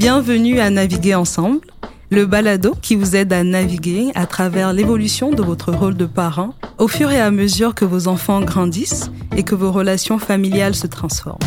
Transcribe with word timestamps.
Bienvenue 0.00 0.60
à 0.60 0.70
Naviguer 0.70 1.14
ensemble, 1.14 1.60
le 2.08 2.24
balado 2.24 2.74
qui 2.80 2.96
vous 2.96 3.16
aide 3.16 3.34
à 3.34 3.44
naviguer 3.44 4.12
à 4.14 4.24
travers 4.24 4.72
l'évolution 4.72 5.30
de 5.30 5.42
votre 5.42 5.72
rôle 5.72 5.94
de 5.94 6.06
parent 6.06 6.54
au 6.78 6.88
fur 6.88 7.10
et 7.10 7.20
à 7.20 7.30
mesure 7.30 7.74
que 7.74 7.84
vos 7.84 8.08
enfants 8.08 8.40
grandissent 8.40 9.10
et 9.36 9.42
que 9.42 9.54
vos 9.54 9.70
relations 9.70 10.18
familiales 10.18 10.74
se 10.74 10.86
transforment. 10.86 11.46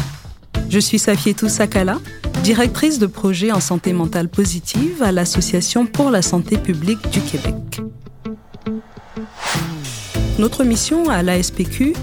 Je 0.70 0.78
suis 0.78 1.00
Safietou 1.00 1.50
Sakala, 1.50 1.98
directrice 2.44 3.00
de 3.00 3.08
projet 3.08 3.52
en 3.52 3.60
santé 3.60 3.92
mentale 3.92 4.30
positive 4.30 5.02
à 5.02 5.12
l'Association 5.12 5.88
pour 5.88 6.12
la 6.12 6.22
santé 6.22 6.58
publique 6.58 7.10
du 7.10 7.22
Québec. 7.22 7.82
Notre 10.38 10.64
mission 10.64 11.10
à 11.10 11.24
l'ASPQ, 11.24 11.94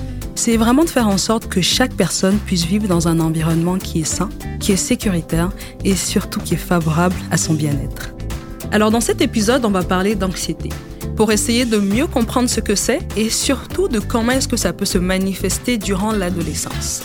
c'est 0.41 0.57
vraiment 0.57 0.85
de 0.85 0.89
faire 0.89 1.07
en 1.07 1.19
sorte 1.19 1.49
que 1.49 1.61
chaque 1.61 1.93
personne 1.93 2.39
puisse 2.39 2.65
vivre 2.65 2.89
dans 2.89 3.09
un 3.09 3.21
environnement 3.21 3.77
qui 3.77 4.01
est 4.01 4.05
sain, 4.05 4.31
qui 4.59 4.73
est 4.73 4.77
sécuritaire 4.77 5.51
et 5.85 5.95
surtout 5.95 6.41
qui 6.41 6.55
est 6.55 6.57
favorable 6.57 7.15
à 7.31 7.37
son 7.37 7.53
bien-être. 7.53 8.15
Alors 8.73 8.91
dans 8.91 9.03
cet 9.03 9.21
épisode, 9.21 9.67
on 9.67 9.71
va 9.71 9.83
parler 9.83 10.15
d'anxiété 10.15 10.71
pour 11.15 11.31
essayer 11.31 11.67
de 11.67 11.77
mieux 11.77 12.07
comprendre 12.07 12.49
ce 12.49 12.61
que 12.61 12.75
c'est 12.75 13.01
et 13.19 13.29
surtout 13.29 13.89
de 13.89 13.99
comment 13.99 14.33
est-ce 14.33 14.49
que 14.49 14.57
ça 14.57 14.73
peut 14.73 14.87
se 14.87 14.97
manifester 14.97 15.77
durant 15.77 16.11
l'adolescence. 16.11 17.03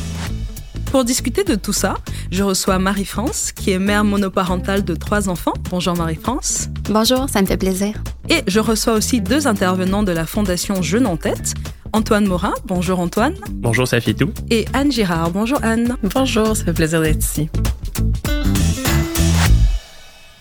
Pour 0.90 1.04
discuter 1.04 1.44
de 1.44 1.56
tout 1.56 1.74
ça, 1.74 1.96
je 2.32 2.42
reçois 2.42 2.80
Marie-France, 2.80 3.52
qui 3.52 3.72
est 3.72 3.80
mère 3.80 4.06
monoparentale 4.06 4.86
de 4.86 4.96
trois 4.96 5.28
enfants. 5.28 5.56
Bonjour 5.70 5.98
Marie-France. 5.98 6.70
Bonjour, 6.90 7.28
ça 7.30 7.42
me 7.42 7.48
fait 7.48 7.58
plaisir. 7.58 8.02
Et 8.30 8.44
je 8.48 8.62
reçois 8.62 8.94
aussi 8.94 9.20
deux 9.20 9.46
intervenants 9.46 10.04
de 10.04 10.14
la 10.14 10.26
Fondation 10.26 10.82
Jeune 10.82 11.06
en 11.06 11.18
tête. 11.18 11.54
Antoine 11.96 12.28
Morin, 12.28 12.54
bonjour 12.66 13.00
Antoine. 13.00 13.36
Bonjour 13.52 13.88
Safitou. 13.88 14.34
Et 14.50 14.66
Anne 14.74 14.92
Girard, 14.92 15.32
bonjour 15.32 15.60
Anne. 15.64 15.96
Bonjour, 16.04 16.58
ça 16.58 16.66
fait 16.66 16.74
plaisir 16.74 17.00
d'être 17.00 17.24
ici. 17.24 17.48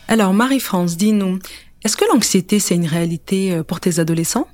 Alors 0.09 0.35
Marie-France, 0.35 0.97
dis-nous, 0.97 1.39
est-ce 1.85 1.97
que 1.97 2.05
l'anxiété 2.13 2.59
c'est 2.59 2.75
une 2.75 2.89
réalité 2.89 3.53
euh, 3.53 3.63
pour 3.63 3.79
tes 3.79 4.01
adolescents? 4.01 4.49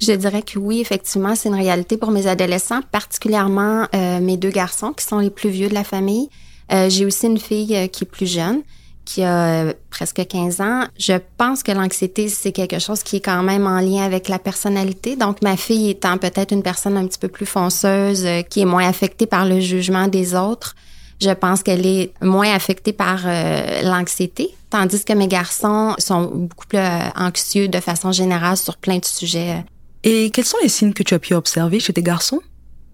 Je 0.00 0.12
dirais 0.12 0.42
que 0.42 0.60
oui, 0.60 0.78
effectivement, 0.80 1.34
c'est 1.34 1.48
une 1.48 1.56
réalité 1.56 1.96
pour 1.96 2.12
mes 2.12 2.28
adolescents, 2.28 2.82
particulièrement 2.92 3.88
euh, 3.92 4.20
mes 4.20 4.36
deux 4.36 4.50
garçons 4.50 4.92
qui 4.92 5.04
sont 5.04 5.18
les 5.18 5.30
plus 5.30 5.50
vieux 5.50 5.68
de 5.68 5.74
la 5.74 5.82
famille. 5.82 6.28
Euh, 6.72 6.88
j'ai 6.88 7.04
aussi 7.04 7.26
une 7.26 7.40
fille 7.40 7.74
euh, 7.74 7.88
qui 7.88 8.04
est 8.04 8.08
plus 8.08 8.30
jeune, 8.30 8.62
qui 9.04 9.22
a 9.22 9.72
presque 9.90 10.26
15 10.26 10.60
ans. 10.60 10.84
Je 10.98 11.14
pense 11.36 11.62
que 11.62 11.72
l'anxiété, 11.72 12.28
c'est 12.28 12.52
quelque 12.52 12.78
chose 12.78 13.02
qui 13.02 13.16
est 13.16 13.20
quand 13.20 13.42
même 13.42 13.66
en 13.66 13.80
lien 13.80 14.02
avec 14.02 14.28
la 14.28 14.38
personnalité. 14.38 15.16
Donc, 15.16 15.42
ma 15.42 15.56
fille 15.56 15.90
étant 15.90 16.18
peut-être 16.18 16.52
une 16.52 16.62
personne 16.62 16.96
un 16.96 17.06
petit 17.06 17.18
peu 17.18 17.28
plus 17.28 17.46
fonceuse, 17.46 18.26
qui 18.50 18.60
est 18.60 18.66
moins 18.66 18.88
affectée 18.88 19.26
par 19.26 19.44
le 19.46 19.60
jugement 19.60 20.08
des 20.08 20.34
autres, 20.34 20.74
je 21.20 21.30
pense 21.30 21.62
qu'elle 21.62 21.86
est 21.86 22.12
moins 22.22 22.52
affectée 22.52 22.92
par 22.92 23.20
l'anxiété, 23.84 24.54
tandis 24.70 25.04
que 25.04 25.12
mes 25.12 25.28
garçons 25.28 25.94
sont 25.98 26.24
beaucoup 26.24 26.66
plus 26.66 26.80
anxieux 27.16 27.68
de 27.68 27.80
façon 27.80 28.10
générale 28.12 28.56
sur 28.56 28.76
plein 28.76 28.98
de 28.98 29.04
sujets 29.04 29.64
et 30.04 30.30
quels 30.30 30.44
sont 30.44 30.58
les 30.62 30.68
signes 30.68 30.92
que 30.92 31.02
tu 31.02 31.14
as 31.14 31.18
pu 31.18 31.34
observer 31.34 31.80
chez 31.80 31.94
tes 31.94 32.02
garçons? 32.02 32.40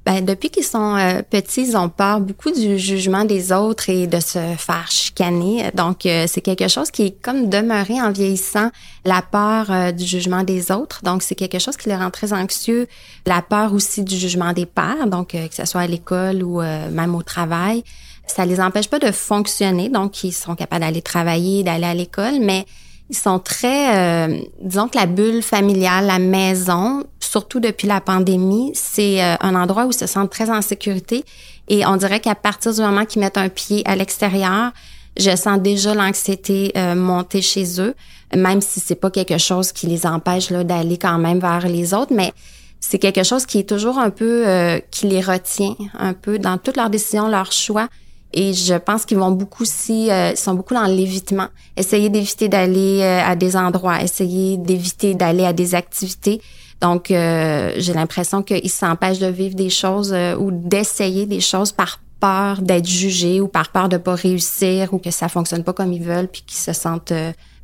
Ben, 0.07 0.25
depuis 0.25 0.49
qu'ils 0.49 0.65
sont 0.65 0.97
euh, 0.97 1.21
petits, 1.23 1.69
ils 1.69 1.77
ont 1.77 1.91
peur 1.91 2.21
beaucoup 2.21 2.51
du 2.51 2.79
jugement 2.79 3.27
des 3.27 3.53
autres 3.53 3.91
et 3.91 4.07
de 4.07 4.19
se 4.19 4.39
faire 4.57 4.91
chicaner. 4.91 5.71
Donc, 5.75 6.07
euh, 6.07 6.25
c'est 6.27 6.41
quelque 6.41 6.69
chose 6.69 6.91
qui 6.91 7.03
est 7.03 7.23
comme 7.23 7.51
demeuré 7.51 8.01
en 8.01 8.11
vieillissant, 8.11 8.71
la 9.05 9.21
peur 9.21 9.67
euh, 9.71 9.93
du 9.93 10.07
jugement 10.07 10.43
des 10.43 10.73
autres. 10.73 11.03
Donc, 11.05 11.23
c'est 11.23 11.35
quelque 11.35 11.59
chose 11.59 11.77
qui 11.77 11.91
les 11.91 11.97
rend 11.97 12.11
très 12.11 12.33
anxieux. 12.33 12.89
La 13.27 13.43
peur 13.43 13.75
aussi 13.75 14.03
du 14.03 14.17
jugement 14.17 14.55
des 14.55 14.65
pères, 14.65 15.07
donc 15.07 15.29
que 15.33 15.55
ce 15.55 15.67
soit 15.67 15.83
à 15.83 15.87
l'école 15.87 16.43
ou 16.43 16.61
même 16.61 17.15
au 17.15 17.23
travail. 17.23 17.85
Ça 18.27 18.47
les 18.47 18.61
empêche 18.61 18.89
pas 18.89 18.99
de 18.99 19.11
fonctionner, 19.11 19.89
donc 19.89 20.25
ils 20.25 20.33
sont 20.33 20.55
capables 20.55 20.83
d'aller 20.83 21.03
travailler, 21.03 21.63
d'aller 21.63 21.85
à 21.85 21.95
l'école, 21.95 22.41
mais 22.41 22.65
ils 23.11 23.17
sont 23.17 23.41
très, 23.41 23.97
euh, 24.29 24.41
disons 24.63 24.87
que 24.87 24.97
la 24.97 25.07
bulle 25.07 25.43
familiale, 25.43 26.07
la 26.07 26.21
maison, 26.21 27.05
surtout 27.19 27.59
depuis 27.59 27.89
la 27.89 28.01
pandémie, 28.01 28.71
c'est 28.75 29.23
euh, 29.23 29.35
un 29.41 29.57
endroit 29.57 29.87
où 29.87 29.91
ils 29.91 29.99
se 29.99 30.07
sentent 30.07 30.31
très 30.31 30.49
en 30.49 30.63
sécurité. 30.63 31.25
Et 31.69 31.85
on 31.85 31.97
dirait 31.97 32.21
qu'à 32.21 32.37
partir 32.37 32.73
du 32.73 32.81
moment 32.81 33.05
qu'ils 33.05 33.21
mettent 33.21 33.37
un 33.37 33.49
pied 33.49 33.83
à 33.85 33.97
l'extérieur, 33.97 34.71
je 35.19 35.35
sens 35.35 35.61
déjà 35.61 35.93
l'anxiété 35.93 36.71
euh, 36.77 36.95
monter 36.95 37.43
chez 37.43 37.81
eux, 37.81 37.97
même 38.37 38.61
si 38.61 38.79
c'est 38.79 38.95
pas 38.95 39.11
quelque 39.11 39.39
chose 39.39 39.73
qui 39.73 39.89
les 39.89 40.07
empêche 40.07 40.51
là 40.51 40.63
d'aller 40.63 40.97
quand 40.97 41.19
même 41.19 41.41
vers 41.41 41.67
les 41.67 41.93
autres, 41.93 42.15
mais 42.15 42.33
c'est 42.79 43.01
quelque 43.01 43.25
chose 43.25 43.45
qui 43.45 43.59
est 43.59 43.69
toujours 43.69 43.99
un 43.99 44.11
peu 44.11 44.81
qui 44.91 45.07
les 45.07 45.21
retient 45.21 45.75
un 45.99 46.15
peu 46.15 46.39
dans 46.39 46.57
toutes 46.57 46.77
leurs 46.77 46.89
décisions, 46.89 47.29
leurs 47.29 47.53
choix. 47.53 47.89
Et 48.33 48.53
je 48.53 48.75
pense 48.75 49.05
qu'ils 49.05 49.19
vont 49.19 49.33
beaucoup 49.33 49.65
aussi, 49.65 50.11
euh, 50.11 50.31
ils 50.31 50.37
sont 50.37 50.55
beaucoup 50.55 50.75
dans 50.75 50.85
l'évitement. 50.85 51.49
Essayer 51.77 52.09
d'éviter 52.11 52.49
d'aller 52.49 53.01
euh, 53.01 53.25
à 53.25 53.35
des 53.35 53.57
endroits, 53.57 54.03
essayer 54.03 54.57
d'éviter 54.57 55.15
d'aller 55.15 55.45
à 55.45 55.53
des 55.53 55.75
activités. 55.75 56.41
Donc, 56.81 57.11
euh, 57.11 57.73
j'ai 57.77 57.93
l'impression 57.93 58.43
qu'ils 58.43 58.71
s'empêchent 58.71 59.19
de 59.19 59.27
vivre 59.27 59.55
des 59.55 59.69
choses 59.69 60.15
ou 60.39 60.51
d'essayer 60.51 61.27
des 61.27 61.41
choses 61.41 61.73
par 61.73 62.01
peur 62.21 62.63
d'être 62.63 62.87
jugés 62.87 63.41
ou 63.41 63.49
par 63.49 63.71
peur 63.71 63.89
de 63.89 63.97
pas 63.97 64.15
réussir 64.15 64.93
ou 64.95 64.99
que 64.99 65.11
ça 65.11 65.29
fonctionne 65.29 65.65
pas 65.65 65.73
comme 65.73 65.93
ils 65.93 66.03
veulent 66.03 66.29
puis 66.29 66.43
qu'ils 66.47 66.59
se 66.59 66.73
sentent 66.73 67.13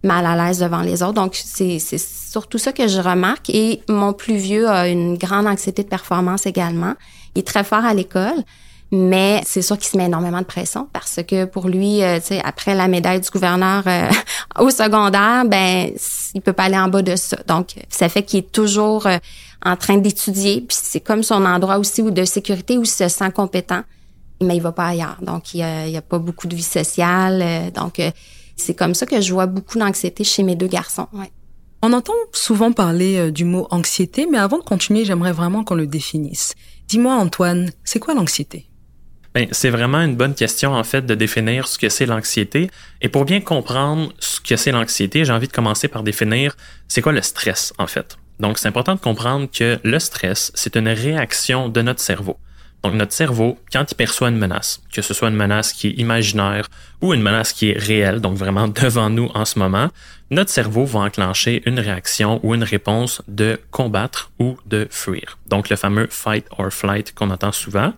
mal 0.03 0.27
à 0.27 0.37
l'aise 0.37 0.59
devant 0.59 0.81
les 0.81 1.03
autres. 1.03 1.15
Donc, 1.15 1.35
c'est 1.35 1.79
surtout 1.79 2.59
ça 2.59 2.73
que 2.73 2.89
je 2.89 3.01
remarque. 3.01 3.51
Et 3.51 3.83
mon 3.89 4.13
plus 4.13 4.37
vieux 4.37 4.69
a 4.69 4.89
une 4.89 5.17
grande 5.17 5.47
anxiété 5.47 5.83
de 5.83 5.89
performance 5.89 6.47
également. 6.47 6.95
Il 7.35 7.41
est 7.41 7.47
très 7.47 7.65
fort 7.65 7.85
à 7.85 7.95
l'école. 7.95 8.45
Mais 8.93 9.43
c'est 9.45 9.63
sûr 9.63 9.77
qu'il 9.77 9.89
se 9.89 9.97
met 9.97 10.05
énormément 10.05 10.41
de 10.41 10.47
pression 10.47 10.89
parce 10.93 11.21
que 11.27 11.45
pour 11.45 11.69
lui, 11.69 12.03
euh, 12.03 12.21
tu 12.21 12.27
sais, 12.27 12.41
après 12.45 12.75
la 12.75 12.87
médaille 12.87 13.21
du 13.21 13.29
gouverneur 13.31 13.83
euh, 13.87 14.09
au 14.61 14.71
secondaire, 14.71 15.45
ben 15.45 15.91
il 16.35 16.41
peut 16.41 16.53
pas 16.53 16.65
aller 16.65 16.79
en 16.79 16.89
bas 16.89 17.03
de 17.03 17.17
ça. 17.17 17.37
Donc 17.49 17.75
ça 17.89 18.09
fait 18.09 18.23
qu'il 18.23 18.41
est 18.41 18.53
toujours 18.53 19.07
euh, 19.07 19.19
en 19.65 19.77
train 19.77 19.97
d'étudier, 19.97 20.61
puis 20.61 20.77
c'est 20.81 21.01
comme 21.01 21.25
son 21.25 21.45
endroit 21.45 21.79
aussi 21.79 22.01
où 22.01 22.13
de 22.13 22.25
sécurité 22.25 22.79
où 22.79 22.83
il 22.83 22.87
se 22.87 23.09
sent 23.09 23.31
compétent, 23.33 23.83
mais 24.41 24.57
il 24.57 24.63
va 24.63 24.71
pas 24.71 24.87
ailleurs. 24.87 25.17
Donc 25.21 25.55
il 25.55 25.61
y 25.61 25.97
a, 25.97 26.03
pas 26.03 26.21
beaucoup 26.21 26.47
de 26.47 26.55
vie 26.55 26.63
sociale. 26.63 27.73
donc 27.73 28.01
c'est 28.57 28.75
comme 28.75 28.95
ça 28.95 29.07
que 29.07 29.21
je 29.21 29.33
vois 29.33 29.47
beaucoup 29.47 29.79
d'anxiété 29.79 30.23
chez 30.23 30.45
mes 30.45 30.55
deux 30.55 30.69
garçons. 30.69 31.09
On 31.83 31.93
entend 31.93 32.13
souvent 32.33 32.71
parler 32.71 33.33
du 33.33 33.45
mot 33.45 33.67
anxiété, 33.71 34.27
mais 34.31 34.39
avant 34.39 34.59
de 34.59 34.63
continuer, 34.63 35.05
j'aimerais 35.05 35.33
vraiment 35.33 35.65
qu'on 35.65 35.75
le 35.75 35.87
définisse. 35.87 36.55
Dis-moi 36.87 37.15
Antoine, 37.15 37.73
c'est 37.83 37.99
quoi 37.99 38.15
l'anxiété? 38.15 38.69
C'est 39.51 39.71
vraiment 39.71 40.01
une 40.01 40.17
bonne 40.17 40.35
question, 40.35 40.73
en 40.75 40.85
fait, 40.85 41.05
de 41.05 41.15
définir 41.15 41.69
ce 41.69 41.79
que 41.79 41.89
c'est 41.89 42.07
l'anxiété. 42.07 42.71
Et 43.03 43.09
pour 43.09 43.25
bien 43.25 43.41
comprendre 43.41 44.13
ce 44.19 44.41
que 44.41 44.57
c'est 44.57 44.73
l'anxiété, 44.73 45.25
j'ai 45.25 45.33
envie 45.33 45.49
de 45.49 45.53
commencer 45.53 45.89
par 45.89 46.03
définir 46.03 46.57
c'est 46.89 47.03
quoi 47.03 47.13
le 47.13 47.23
stress, 47.23 47.73
en 47.79 47.87
fait. 47.87 48.17
Donc, 48.41 48.59
c'est 48.59 48.69
important 48.69 48.95
de 48.95 49.01
comprendre 49.01 49.49
que 49.51 49.79
le 49.83 49.99
stress, 49.99 50.53
c'est 50.55 50.77
une 50.77 50.89
réaction 50.89 51.69
de 51.69 51.83
notre 51.83 52.01
cerveau. 52.01 52.37
Donc, 52.83 52.95
notre 52.95 53.13
cerveau, 53.13 53.59
quand 53.73 53.91
il 53.91 53.95
perçoit 53.95 54.29
une 54.29 54.37
menace, 54.37 54.81
que 54.93 55.03
ce 55.03 55.15
soit 55.15 55.29
une 55.29 55.37
menace 55.37 55.73
qui 55.73 55.89
est 55.89 55.93
imaginaire 55.93 56.69
ou 57.01 57.15
une 57.15 57.23
menace 57.23 57.53
qui 57.53 57.71
est 57.71 57.79
réelle, 57.79 58.21
donc 58.21 58.37
vraiment 58.37 58.69
devant 58.83 59.11
nous 59.11 59.31
en 59.35 59.45
ce 59.45 59.59
moment, 59.59 59.89
notre 60.31 60.51
cerveau 60.51 60.85
va 60.85 61.01
enclencher 61.01 61.63
une 61.67 61.79
réaction 61.79 62.41
ou 62.43 62.55
une 62.55 62.65
réponse 62.65 63.23
de 63.29 63.59
combattre 63.71 64.31
ou 64.39 64.57
de 64.67 64.87
fuir. 64.91 65.39
Donc, 65.49 65.69
le 65.69 65.77
fameux 65.77 66.07
fight 66.11 66.47
or 66.59 66.71
flight 66.71 67.15
qu'on 67.15 67.31
entend 67.31 67.53
souvent. 67.53 67.93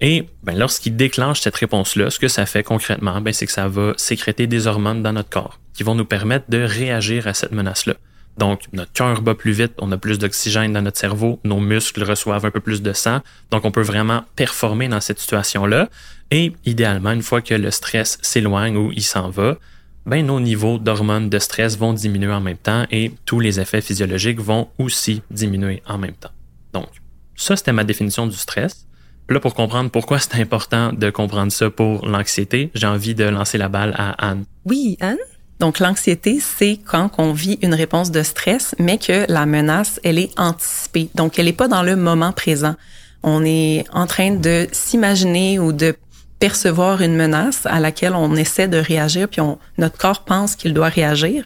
Et 0.00 0.26
ben, 0.42 0.58
lorsqu'il 0.58 0.96
déclenche 0.96 1.40
cette 1.40 1.56
réponse-là, 1.56 2.10
ce 2.10 2.18
que 2.18 2.28
ça 2.28 2.46
fait 2.46 2.62
concrètement, 2.62 3.20
ben, 3.20 3.32
c'est 3.32 3.46
que 3.46 3.52
ça 3.52 3.68
va 3.68 3.94
sécréter 3.96 4.46
des 4.46 4.66
hormones 4.66 5.02
dans 5.02 5.12
notre 5.12 5.30
corps 5.30 5.60
qui 5.72 5.82
vont 5.82 5.94
nous 5.94 6.04
permettre 6.04 6.46
de 6.48 6.58
réagir 6.58 7.26
à 7.26 7.34
cette 7.34 7.52
menace-là. 7.52 7.94
Donc, 8.38 8.62
notre 8.72 8.92
cœur 8.92 9.22
bat 9.22 9.34
plus 9.34 9.52
vite, 9.52 9.74
on 9.78 9.92
a 9.92 9.98
plus 9.98 10.18
d'oxygène 10.18 10.72
dans 10.72 10.82
notre 10.82 10.98
cerveau, 10.98 11.38
nos 11.44 11.60
muscles 11.60 12.02
reçoivent 12.02 12.44
un 12.44 12.50
peu 12.50 12.60
plus 12.60 12.82
de 12.82 12.92
sang, 12.92 13.20
donc 13.50 13.64
on 13.64 13.70
peut 13.70 13.82
vraiment 13.82 14.24
performer 14.34 14.88
dans 14.88 15.00
cette 15.00 15.20
situation-là. 15.20 15.88
Et 16.32 16.52
idéalement, 16.64 17.12
une 17.12 17.22
fois 17.22 17.42
que 17.42 17.54
le 17.54 17.70
stress 17.70 18.18
s'éloigne 18.22 18.76
ou 18.76 18.90
il 18.92 19.04
s'en 19.04 19.30
va, 19.30 19.56
ben 20.04 20.26
nos 20.26 20.40
niveaux 20.40 20.78
d'hormones 20.78 21.30
de 21.30 21.38
stress 21.38 21.78
vont 21.78 21.92
diminuer 21.92 22.32
en 22.32 22.40
même 22.40 22.58
temps 22.58 22.86
et 22.90 23.12
tous 23.24 23.40
les 23.40 23.60
effets 23.60 23.80
physiologiques 23.80 24.40
vont 24.40 24.68
aussi 24.78 25.22
diminuer 25.30 25.82
en 25.86 25.96
même 25.96 26.14
temps. 26.14 26.32
Donc, 26.72 26.88
ça, 27.36 27.56
c'était 27.56 27.72
ma 27.72 27.84
définition 27.84 28.26
du 28.26 28.36
stress. 28.36 28.86
Là, 29.28 29.40
pour 29.40 29.54
comprendre 29.54 29.90
pourquoi 29.90 30.18
c'est 30.18 30.34
important 30.40 30.92
de 30.92 31.08
comprendre 31.10 31.50
ça 31.50 31.70
pour 31.70 32.06
l'anxiété, 32.06 32.70
j'ai 32.74 32.86
envie 32.86 33.14
de 33.14 33.24
lancer 33.24 33.56
la 33.56 33.68
balle 33.68 33.94
à 33.96 34.10
Anne. 34.28 34.44
Oui, 34.66 34.98
Anne? 35.00 35.16
Donc, 35.60 35.78
l'anxiété, 35.78 36.40
c'est 36.40 36.78
quand 36.84 37.10
on 37.16 37.32
vit 37.32 37.58
une 37.62 37.74
réponse 37.74 38.10
de 38.10 38.22
stress, 38.22 38.74
mais 38.78 38.98
que 38.98 39.24
la 39.30 39.46
menace, 39.46 39.98
elle 40.04 40.18
est 40.18 40.38
anticipée. 40.38 41.08
Donc, 41.14 41.38
elle 41.38 41.46
n'est 41.46 41.52
pas 41.52 41.68
dans 41.68 41.82
le 41.82 41.96
moment 41.96 42.32
présent. 42.32 42.74
On 43.22 43.44
est 43.44 43.84
en 43.92 44.06
train 44.06 44.32
de 44.32 44.66
s'imaginer 44.72 45.58
ou 45.58 45.72
de 45.72 45.96
percevoir 46.38 47.00
une 47.00 47.16
menace 47.16 47.64
à 47.64 47.80
laquelle 47.80 48.14
on 48.14 48.36
essaie 48.36 48.68
de 48.68 48.76
réagir, 48.76 49.28
puis 49.28 49.40
on, 49.40 49.58
notre 49.78 49.96
corps 49.96 50.24
pense 50.24 50.56
qu'il 50.56 50.74
doit 50.74 50.88
réagir, 50.88 51.44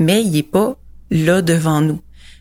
mais 0.00 0.22
il 0.22 0.32
n'est 0.32 0.42
pas 0.42 0.76
là 1.10 1.42
devant 1.42 1.80
nous. 1.80 2.00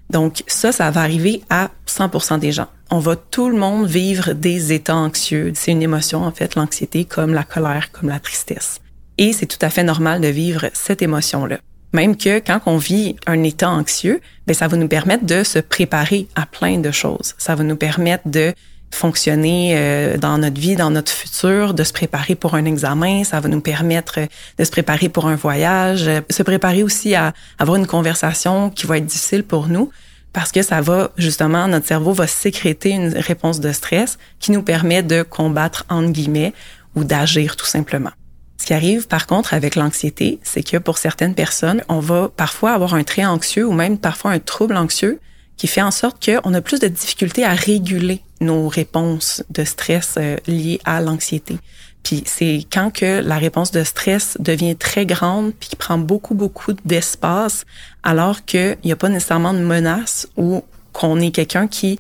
Donc 0.10 0.44
ça, 0.48 0.72
ça 0.72 0.90
va 0.92 1.02
arriver 1.02 1.42
à 1.50 1.70
100% 1.88 2.40
des 2.40 2.52
gens. 2.52 2.68
On 2.90 3.00
va 3.00 3.16
tout 3.16 3.50
le 3.50 3.58
monde 3.58 3.86
vivre 3.86 4.34
des 4.34 4.74
états 4.74 4.96
anxieux. 4.96 5.52
C'est 5.56 5.72
une 5.72 5.84
émotion, 5.84 6.24
en 6.24 6.32
fait, 6.32 6.56
l'anxiété, 6.56 7.06
comme 7.06 7.34
la 7.34 7.44
colère, 7.44 7.92
comme 7.92 8.10
la 8.10 8.20
tristesse. 8.20 8.82
Et 9.18 9.34
c'est 9.34 9.46
tout 9.46 9.64
à 9.64 9.70
fait 9.70 9.84
normal 9.84 10.22
de 10.22 10.28
vivre 10.28 10.70
cette 10.74 11.02
émotion-là. 11.02 11.60
Même 11.94 12.18
que 12.18 12.40
quand 12.40 12.62
on 12.66 12.78
vit 12.78 13.16
un 13.26 13.44
état 13.44 13.70
anxieux, 13.70 14.22
ben 14.48 14.54
ça 14.54 14.68
va 14.68 14.78
nous 14.78 14.88
permettre 14.88 15.26
de 15.26 15.44
se 15.44 15.60
préparer 15.60 16.28
à 16.36 16.46
plein 16.46 16.80
de 16.80 16.92
choses. 16.92 17.34
Ça 17.38 17.56
va 17.56 17.64
nous 17.64 17.76
permettre 17.76 18.28
de 18.28 18.54
fonctionner 18.92 19.74
euh, 19.76 20.18
dans 20.18 20.38
notre 20.38 20.60
vie, 20.60 20.76
dans 20.76 20.90
notre 20.90 21.12
futur, 21.12 21.74
de 21.74 21.84
se 21.84 21.94
préparer 21.94 22.36
pour 22.36 22.56
un 22.56 22.66
examen, 22.66 23.24
ça 23.24 23.40
va 23.40 23.50
nous 23.50 23.62
permettre 23.62 24.20
de 24.58 24.64
se 24.64 24.72
préparer 24.72 25.10
pour 25.10 25.28
un 25.28 25.36
voyage, 25.36 26.08
euh, 26.08 26.22
se 26.30 26.44
préparer 26.44 26.84
aussi 26.84 27.16
à 27.16 27.34
avoir 27.58 27.78
une 27.78 27.88
conversation 27.88 28.70
qui 28.70 28.88
va 28.88 28.98
être 28.98 29.06
difficile 29.06 29.44
pour 29.44 29.68
nous 29.68 29.92
parce 30.34 30.52
que 30.52 30.62
ça 30.62 30.82
va 30.82 31.12
justement 31.18 31.68
notre 31.68 31.88
cerveau 31.88 32.14
va 32.14 32.28
sécréter 32.28 32.92
une 32.92 33.18
réponse 33.18 33.60
de 33.60 33.72
stress 33.72 34.18
qui 34.40 34.52
nous 34.52 34.62
permet 34.62 35.02
de 35.02 35.24
combattre 35.24 35.86
entre 35.90 36.12
guillemets 36.12 36.54
ou 36.96 37.04
d'agir 37.04 37.56
tout 37.56 37.66
simplement. 37.66 38.12
Ce 38.58 38.66
qui 38.66 38.74
arrive 38.74 39.08
par 39.08 39.26
contre 39.26 39.54
avec 39.54 39.76
l'anxiété, 39.76 40.40
c'est 40.44 40.64
que 40.64 40.78
pour 40.78 40.98
certaines 40.98 41.34
personnes, 41.34 41.82
on 41.88 42.00
va 42.00 42.30
parfois 42.36 42.74
avoir 42.74 42.94
un 42.94 43.04
trait 43.04 43.26
anxieux 43.26 43.66
ou 43.66 43.72
même 43.72 43.98
parfois 43.98 44.32
un 44.32 44.40
trouble 44.40 44.76
anxieux 44.76 45.20
qui 45.60 45.68
fait 45.68 45.82
en 45.82 45.92
sorte 45.92 46.26
qu'on 46.26 46.54
a 46.54 46.62
plus 46.62 46.80
de 46.80 46.88
difficultés 46.88 47.44
à 47.44 47.54
réguler 47.54 48.22
nos 48.40 48.70
réponses 48.70 49.44
de 49.50 49.66
stress 49.66 50.16
euh, 50.18 50.38
liées 50.48 50.80
à 50.86 51.02
l'anxiété. 51.02 51.58
Puis 52.02 52.24
c'est 52.26 52.66
quand 52.72 52.92
que 52.92 53.22
la 53.22 53.38
réponse 53.38 53.72
de 53.72 53.84
stress 53.84 54.38
devient 54.40 54.78
très 54.78 55.06
grande 55.06 55.54
puis 55.60 55.70
qui 55.70 55.76
prend 55.76 55.98
beaucoup 55.98 56.34
beaucoup 56.34 56.72
d'espace 56.86 57.66
alors 58.04 58.46
qu'il 58.46 58.78
n'y 58.86 58.94
a 58.94 58.96
pas 58.96 59.10
nécessairement 59.10 59.54
de 59.54 59.60
menace 59.60 60.30
ou 60.38 60.64
qu'on 60.94 61.20
est 61.20 61.32
quelqu'un 61.32 61.68
qui 61.68 62.00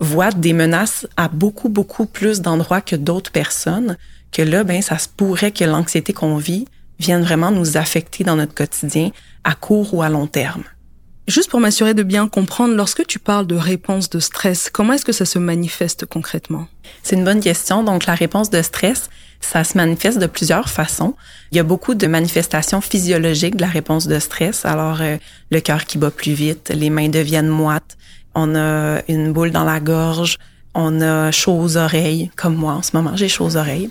voit 0.00 0.32
des 0.32 0.52
menaces 0.52 1.06
à 1.16 1.28
beaucoup 1.28 1.68
beaucoup 1.68 2.06
plus 2.06 2.40
d'endroits 2.40 2.80
que 2.80 2.96
d'autres 2.96 3.30
personnes 3.30 3.96
que 4.32 4.42
là 4.42 4.64
ben 4.64 4.82
ça 4.82 4.98
se 4.98 5.08
pourrait 5.08 5.52
que 5.52 5.64
l'anxiété 5.64 6.12
qu'on 6.12 6.38
vit 6.38 6.66
vienne 6.98 7.22
vraiment 7.22 7.52
nous 7.52 7.76
affecter 7.76 8.24
dans 8.24 8.34
notre 8.34 8.54
quotidien 8.54 9.10
à 9.44 9.54
court 9.54 9.94
ou 9.94 10.02
à 10.02 10.08
long 10.08 10.26
terme. 10.26 10.64
Juste 11.28 11.50
pour 11.50 11.58
m'assurer 11.58 11.92
de 11.92 12.04
bien 12.04 12.28
comprendre, 12.28 12.76
lorsque 12.76 13.04
tu 13.04 13.18
parles 13.18 13.48
de 13.48 13.56
réponse 13.56 14.08
de 14.10 14.20
stress, 14.20 14.70
comment 14.70 14.92
est-ce 14.92 15.04
que 15.04 15.12
ça 15.12 15.24
se 15.24 15.40
manifeste 15.40 16.06
concrètement? 16.06 16.68
C'est 17.02 17.16
une 17.16 17.24
bonne 17.24 17.40
question. 17.40 17.82
Donc, 17.82 18.06
la 18.06 18.14
réponse 18.14 18.48
de 18.48 18.62
stress, 18.62 19.10
ça 19.40 19.64
se 19.64 19.76
manifeste 19.76 20.18
de 20.18 20.26
plusieurs 20.26 20.68
façons. 20.68 21.16
Il 21.50 21.56
y 21.56 21.58
a 21.58 21.64
beaucoup 21.64 21.94
de 21.94 22.06
manifestations 22.06 22.80
physiologiques 22.80 23.56
de 23.56 23.62
la 23.62 23.68
réponse 23.68 24.06
de 24.06 24.20
stress. 24.20 24.64
Alors, 24.64 25.00
euh, 25.00 25.16
le 25.50 25.60
cœur 25.60 25.84
qui 25.84 25.98
bat 25.98 26.12
plus 26.12 26.32
vite, 26.32 26.70
les 26.72 26.90
mains 26.90 27.08
deviennent 27.08 27.48
moites, 27.48 27.96
on 28.36 28.54
a 28.54 29.00
une 29.08 29.32
boule 29.32 29.50
dans 29.50 29.64
la 29.64 29.80
gorge, 29.80 30.38
on 30.78 31.00
a 31.00 31.30
chaud 31.30 31.58
aux 31.58 31.78
oreilles, 31.78 32.30
comme 32.36 32.54
moi 32.54 32.74
en 32.74 32.82
ce 32.82 32.90
moment, 32.94 33.16
j'ai 33.16 33.28
chaud 33.28 33.46
aux 33.46 33.56
oreilles. 33.56 33.88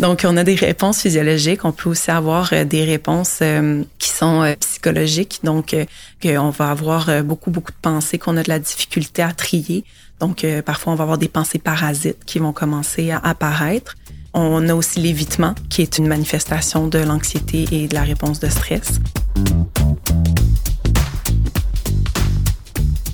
Donc, 0.00 0.26
on 0.28 0.36
a 0.36 0.42
des 0.42 0.56
réponses 0.56 1.00
physiologiques. 1.00 1.64
On 1.64 1.70
peut 1.70 1.88
aussi 1.88 2.10
avoir 2.10 2.52
euh, 2.52 2.64
des 2.64 2.84
réponses 2.84 3.38
euh, 3.40 3.84
qui 4.00 4.10
sont 4.10 4.42
euh, 4.42 4.54
psychologiques. 4.58 5.40
Donc, 5.44 5.76
on 6.24 6.50
va 6.50 6.70
avoir 6.70 7.22
beaucoup, 7.22 7.50
beaucoup 7.50 7.70
de 7.70 7.76
pensées 7.80 8.18
qu'on 8.18 8.36
a 8.36 8.42
de 8.42 8.48
la 8.48 8.58
difficulté 8.58 9.22
à 9.22 9.32
trier. 9.32 9.84
Donc, 10.18 10.44
parfois, 10.64 10.94
on 10.94 10.96
va 10.96 11.02
avoir 11.02 11.18
des 11.18 11.28
pensées 11.28 11.58
parasites 11.58 12.24
qui 12.24 12.38
vont 12.38 12.52
commencer 12.52 13.10
à 13.10 13.18
apparaître. 13.18 13.94
On 14.32 14.68
a 14.68 14.74
aussi 14.74 15.00
l'évitement, 15.00 15.54
qui 15.68 15.82
est 15.82 15.98
une 15.98 16.08
manifestation 16.08 16.88
de 16.88 16.98
l'anxiété 16.98 17.66
et 17.70 17.88
de 17.88 17.94
la 17.94 18.02
réponse 18.02 18.40
de 18.40 18.48
stress. 18.48 19.00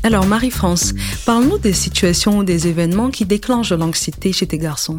Alors 0.03 0.25
Marie-France, 0.25 0.95
parle-nous 1.27 1.59
des 1.59 1.75
situations 1.75 2.39
ou 2.39 2.45
des 2.45 2.69
événements 2.69 3.11
qui 3.11 3.27
déclenchent 3.27 3.73
l'anxiété 3.73 4.33
chez 4.33 4.47
tes 4.47 4.57
garçons. 4.57 4.99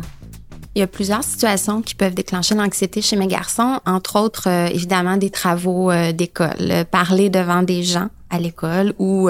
Il 0.75 0.80
y 0.80 0.83
a 0.83 0.88
plusieurs 0.88 1.24
situations 1.24 1.81
qui 1.81 1.95
peuvent 1.95 2.13
déclencher 2.13 2.53
l'anxiété 2.53 3.01
chez 3.01 3.15
mes 3.15 3.27
garçons, 3.27 3.80
entre 3.86 4.19
autres 4.19 4.48
euh, 4.48 4.68
évidemment 4.68 5.18
des 5.18 5.31
travaux 5.31 5.92
euh, 5.92 6.12
d'école, 6.12 6.50
euh, 6.59 6.83
parler 6.86 7.30
devant 7.30 7.63
des 7.63 7.83
gens 7.83 8.09
à 8.30 8.39
l'école 8.39 8.94
ou 9.00 9.27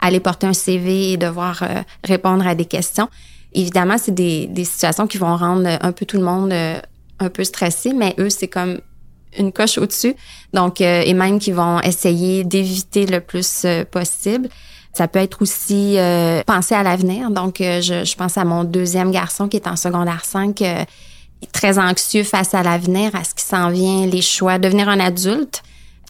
aller 0.00 0.20
porter 0.20 0.46
un 0.46 0.52
CV 0.52 1.12
et 1.12 1.16
devoir 1.16 1.64
répondre 2.02 2.46
à 2.46 2.54
des 2.54 2.66
questions. 2.66 3.08
Évidemment, 3.54 3.96
c'est 3.96 4.12
des, 4.12 4.46
des, 4.48 4.66
situations 4.66 5.06
qui 5.06 5.16
vont 5.16 5.34
rendre 5.34 5.66
un 5.80 5.92
peu 5.92 6.04
tout 6.04 6.18
le 6.18 6.24
monde 6.24 6.52
un 6.52 7.28
peu 7.30 7.42
stressé, 7.42 7.94
mais 7.94 8.14
eux, 8.18 8.28
c'est 8.28 8.48
comme 8.48 8.80
une 9.38 9.50
coche 9.50 9.78
au-dessus. 9.78 10.14
Donc, 10.52 10.82
et 10.82 11.14
même 11.14 11.38
qui 11.38 11.52
vont 11.52 11.80
essayer 11.80 12.44
d'éviter 12.44 13.06
le 13.06 13.20
plus 13.22 13.64
possible. 13.90 14.50
Ça 14.94 15.08
peut 15.08 15.18
être 15.18 15.42
aussi 15.42 15.98
euh, 15.98 16.42
penser 16.44 16.74
à 16.74 16.84
l'avenir. 16.84 17.30
Donc, 17.30 17.60
euh, 17.60 17.80
je, 17.80 18.14
pense 18.14 18.38
à 18.38 18.44
mon 18.44 18.62
deuxième 18.62 19.10
garçon 19.10 19.48
qui 19.48 19.56
est 19.56 19.66
en 19.66 19.74
secondaire 19.74 20.24
5, 20.24 20.62
euh, 20.62 20.84
très 21.52 21.78
anxieux 21.78 22.22
face 22.22 22.54
à 22.54 22.62
l'avenir, 22.62 23.14
à 23.14 23.24
ce 23.24 23.34
qui 23.34 23.44
s'en 23.44 23.70
vient, 23.70 24.06
les 24.06 24.22
choix, 24.22 24.58
devenir 24.58 24.88
un 24.88 25.00
adulte, 25.00 25.62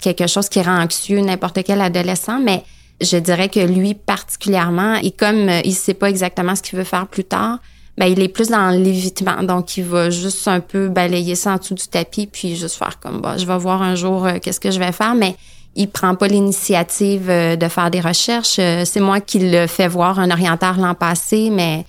quelque 0.02 0.26
chose 0.26 0.50
qui 0.50 0.60
rend 0.60 0.82
anxieux 0.82 1.20
n'importe 1.20 1.62
quel 1.64 1.80
adolescent, 1.80 2.38
mais 2.40 2.62
je 3.00 3.16
dirais 3.16 3.48
que 3.48 3.60
lui 3.60 3.94
particulièrement, 3.94 4.96
et 4.96 5.10
comme 5.10 5.48
euh, 5.48 5.60
il 5.64 5.74
sait 5.74 5.94
pas 5.94 6.10
exactement 6.10 6.54
ce 6.54 6.62
qu'il 6.62 6.78
veut 6.78 6.84
faire 6.84 7.06
plus 7.06 7.24
tard, 7.24 7.58
ben 7.96 8.06
il 8.06 8.20
est 8.20 8.28
plus 8.28 8.48
dans 8.48 8.70
l'évitement, 8.70 9.42
donc 9.42 9.76
il 9.78 9.84
va 9.84 10.10
juste 10.10 10.46
un 10.46 10.60
peu 10.60 10.88
balayer 10.88 11.36
ça 11.36 11.54
en 11.54 11.56
dessous 11.56 11.74
du 11.74 11.86
tapis, 11.86 12.26
puis 12.26 12.54
juste 12.54 12.76
faire 12.76 12.98
comme 13.00 13.20
bah, 13.20 13.38
je 13.38 13.46
vais 13.46 13.56
voir 13.56 13.82
un 13.82 13.94
jour 13.94 14.28
qu'est-ce 14.42 14.60
que 14.60 14.70
je 14.70 14.78
vais 14.78 14.92
faire, 14.92 15.14
mais 15.14 15.36
il 15.76 15.88
prend 15.88 16.14
pas 16.14 16.28
l'initiative 16.28 17.28
euh, 17.28 17.56
de 17.56 17.68
faire 17.68 17.90
des 17.90 18.00
recherches. 18.00 18.56
Euh, 18.58 18.84
c'est 18.84 19.00
moi 19.00 19.20
qui 19.20 19.38
le 19.38 19.66
fais 19.66 19.88
voir 19.88 20.18
un 20.18 20.30
orienteur 20.30 20.78
l'an 20.78 20.94
passé, 20.94 21.50
mais 21.50 21.84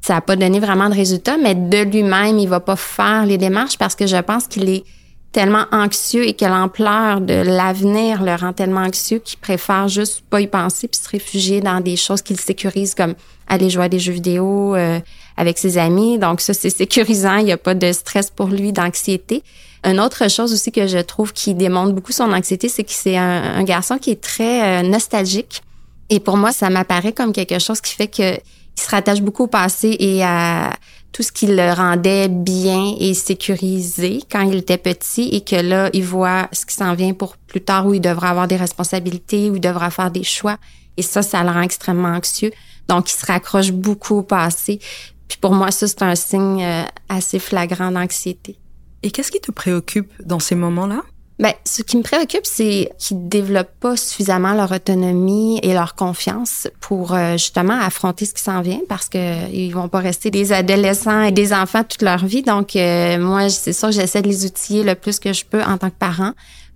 ça 0.00 0.16
a 0.16 0.20
pas 0.20 0.36
donné 0.36 0.60
vraiment 0.60 0.88
de 0.88 0.94
résultats. 0.94 1.36
Mais 1.36 1.54
de 1.54 1.82
lui-même, 1.82 2.38
il 2.38 2.48
va 2.48 2.60
pas 2.60 2.76
faire 2.76 3.24
les 3.26 3.38
démarches 3.38 3.78
parce 3.78 3.94
que 3.94 4.06
je 4.06 4.16
pense 4.16 4.46
qu'il 4.46 4.68
est 4.68 4.84
tellement 5.30 5.64
anxieux 5.72 6.28
et 6.28 6.34
que 6.34 6.44
l'ampleur 6.44 7.20
de 7.20 7.32
l'avenir 7.32 8.22
le 8.22 8.34
rend 8.34 8.52
tellement 8.52 8.82
anxieux 8.82 9.18
qu'il 9.18 9.38
préfère 9.38 9.88
juste 9.88 10.22
pas 10.28 10.42
y 10.42 10.46
penser 10.46 10.88
puis 10.88 11.00
se 11.00 11.08
réfugier 11.08 11.62
dans 11.62 11.80
des 11.80 11.96
choses 11.96 12.20
qu'il 12.20 12.38
sécurise 12.38 12.94
comme 12.94 13.14
aller 13.48 13.70
jouer 13.70 13.84
à 13.84 13.88
des 13.88 13.98
jeux 13.98 14.12
vidéo 14.12 14.74
euh, 14.74 15.00
avec 15.36 15.58
ses 15.58 15.78
amis. 15.78 16.18
Donc 16.18 16.40
ça, 16.40 16.52
c'est 16.52 16.70
sécurisant. 16.70 17.36
Il 17.36 17.46
n'y 17.46 17.52
a 17.52 17.56
pas 17.56 17.74
de 17.74 17.92
stress 17.92 18.30
pour 18.30 18.48
lui, 18.48 18.72
d'anxiété. 18.72 19.42
Une 19.84 20.00
autre 20.00 20.30
chose 20.30 20.52
aussi 20.52 20.70
que 20.70 20.86
je 20.86 20.98
trouve 20.98 21.32
qui 21.32 21.54
démontre 21.54 21.92
beaucoup 21.92 22.12
son 22.12 22.32
anxiété, 22.32 22.68
c'est 22.68 22.84
que 22.84 22.92
c'est 22.92 23.16
un, 23.16 23.62
garçon 23.64 23.98
qui 23.98 24.10
est 24.10 24.20
très 24.20 24.80
euh, 24.80 24.88
nostalgique. 24.88 25.62
Et 26.08 26.20
pour 26.20 26.36
moi, 26.36 26.52
ça 26.52 26.70
m'apparaît 26.70 27.12
comme 27.12 27.32
quelque 27.32 27.58
chose 27.58 27.80
qui 27.80 27.94
fait 27.94 28.08
que 28.08 28.38
il 28.76 28.80
se 28.80 28.88
rattache 28.88 29.20
beaucoup 29.20 29.44
au 29.44 29.48
passé 29.48 29.96
et 29.98 30.24
à 30.24 30.72
tout 31.12 31.22
ce 31.22 31.30
qui 31.30 31.46
le 31.46 31.74
rendait 31.74 32.28
bien 32.28 32.94
et 32.98 33.12
sécurisé 33.12 34.22
quand 34.30 34.40
il 34.40 34.56
était 34.56 34.78
petit 34.78 35.28
et 35.28 35.42
que 35.42 35.56
là, 35.56 35.90
il 35.92 36.04
voit 36.04 36.48
ce 36.52 36.64
qui 36.64 36.74
s'en 36.74 36.94
vient 36.94 37.12
pour 37.12 37.36
plus 37.36 37.60
tard 37.60 37.86
où 37.86 37.92
il 37.92 38.00
devra 38.00 38.30
avoir 38.30 38.48
des 38.48 38.56
responsabilités, 38.56 39.50
où 39.50 39.56
il 39.56 39.60
devra 39.60 39.90
faire 39.90 40.10
des 40.10 40.24
choix. 40.24 40.56
Et 40.96 41.02
ça, 41.02 41.22
ça 41.22 41.42
le 41.42 41.50
rend 41.50 41.60
extrêmement 41.60 42.08
anxieux. 42.08 42.50
Donc, 42.88 43.10
il 43.10 43.14
se 43.14 43.26
raccroche 43.26 43.72
beaucoup 43.72 44.18
au 44.18 44.22
passé. 44.22 44.80
Puis 45.28 45.38
pour 45.38 45.52
moi, 45.52 45.70
ça, 45.70 45.86
c'est 45.86 46.02
un 46.02 46.14
signe 46.14 46.64
euh, 46.64 46.84
assez 47.08 47.38
flagrant 47.38 47.90
d'anxiété. 47.90 48.56
Et 49.02 49.10
qu'est-ce 49.10 49.32
qui 49.32 49.40
te 49.40 49.50
préoccupe 49.50 50.12
dans 50.24 50.38
ces 50.38 50.54
moments-là? 50.54 51.02
Ben, 51.38 51.54
ce 51.64 51.82
qui 51.82 51.96
me 51.96 52.02
préoccupe, 52.02 52.44
c'est 52.44 52.90
qu'ils 52.98 53.28
développent 53.28 53.74
pas 53.80 53.96
suffisamment 53.96 54.52
leur 54.52 54.70
autonomie 54.70 55.58
et 55.64 55.72
leur 55.72 55.96
confiance 55.96 56.68
pour 56.78 57.14
euh, 57.14 57.32
justement 57.32 57.76
affronter 57.80 58.26
ce 58.26 58.34
qui 58.34 58.42
s'en 58.42 58.60
vient 58.60 58.78
parce 58.88 59.08
que 59.08 59.50
ils 59.50 59.72
vont 59.72 59.88
pas 59.88 59.98
rester 59.98 60.30
des 60.30 60.52
adolescents 60.52 61.22
et 61.22 61.32
des 61.32 61.52
enfants 61.52 61.82
toute 61.82 62.02
leur 62.02 62.24
vie. 62.24 62.42
Donc, 62.42 62.76
euh, 62.76 63.18
moi, 63.18 63.48
c'est 63.48 63.72
sûr 63.72 63.90
j'essaie 63.90 64.22
de 64.22 64.28
les 64.28 64.44
outiller 64.46 64.84
le 64.84 64.94
plus 64.94 65.18
que 65.18 65.32
je 65.32 65.44
peux 65.44 65.62
en 65.62 65.78
tant 65.78 65.90
que 65.90 65.98
parent 65.98 66.32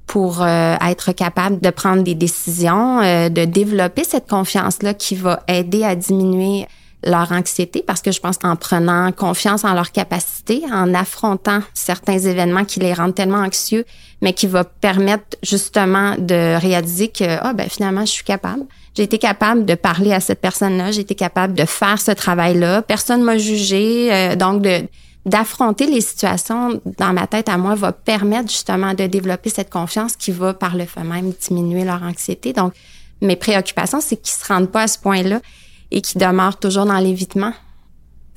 pour 0.06 0.42
euh, 0.42 0.75
être 0.85 1.12
capable 1.12 1.61
de 1.61 1.71
prendre 1.71 2.02
des 2.02 2.14
décisions, 2.16 3.00
de 3.28 3.45
développer 3.45 4.02
cette 4.02 4.28
confiance-là 4.28 4.95
qui 4.95 5.14
va 5.14 5.45
aider 5.47 5.85
à 5.85 5.95
diminuer 5.95 6.66
leur 7.06 7.32
anxiété 7.32 7.82
parce 7.86 8.02
que 8.02 8.12
je 8.12 8.20
pense 8.20 8.36
qu'en 8.36 8.56
prenant 8.56 9.12
confiance 9.12 9.64
en 9.64 9.72
leur 9.72 9.92
capacité, 9.92 10.62
en 10.72 10.92
affrontant 10.92 11.60
certains 11.72 12.18
événements 12.18 12.64
qui 12.64 12.80
les 12.80 12.92
rendent 12.92 13.14
tellement 13.14 13.38
anxieux, 13.38 13.84
mais 14.20 14.32
qui 14.32 14.46
va 14.46 14.64
permettre 14.64 15.36
justement 15.42 16.16
de 16.18 16.60
réaliser 16.60 17.08
que 17.08 17.38
ah 17.40 17.52
ben 17.54 17.68
finalement 17.70 18.04
je 18.04 18.10
suis 18.10 18.25
capable. 18.25 18.64
J'ai 18.96 19.04
été 19.04 19.18
capable 19.18 19.64
de 19.64 19.75
parler 19.75 20.12
à 20.12 20.20
cette 20.20 20.40
personne-là, 20.40 20.90
j'ai 20.90 21.02
été 21.02 21.14
capable 21.14 21.54
de 21.54 21.64
faire 21.64 22.00
ce 22.00 22.10
travail-là, 22.10 22.82
personne 22.82 23.22
m'a 23.22 23.38
jugé, 23.38 24.12
euh, 24.12 24.36
donc 24.36 24.62
de 24.62 24.82
d'affronter 25.26 25.86
les 25.88 26.00
situations 26.00 26.80
dans 26.98 27.12
ma 27.12 27.26
tête 27.26 27.48
à 27.48 27.58
moi 27.58 27.75
va 27.75 27.90
permettre 27.90 28.48
justement 28.48 28.94
de 28.94 29.08
développer 29.08 29.50
cette 29.50 29.70
confiance 29.70 30.14
qui 30.14 30.30
va 30.30 30.54
par 30.54 30.76
le 30.76 30.84
fait 30.84 31.02
même 31.02 31.32
diminuer 31.32 31.84
leur 31.84 32.04
anxiété. 32.04 32.52
Donc 32.52 32.72
mes 33.20 33.34
préoccupations 33.34 34.00
c'est 34.00 34.16
qu'ils 34.16 34.34
se 34.34 34.46
rendent 34.46 34.70
pas 34.70 34.82
à 34.82 34.86
ce 34.88 35.00
point-là 35.00 35.40
et 35.90 36.00
qui 36.00 36.18
demeurent 36.18 36.58
toujours 36.58 36.86
dans 36.86 36.98
l'évitement. 36.98 37.52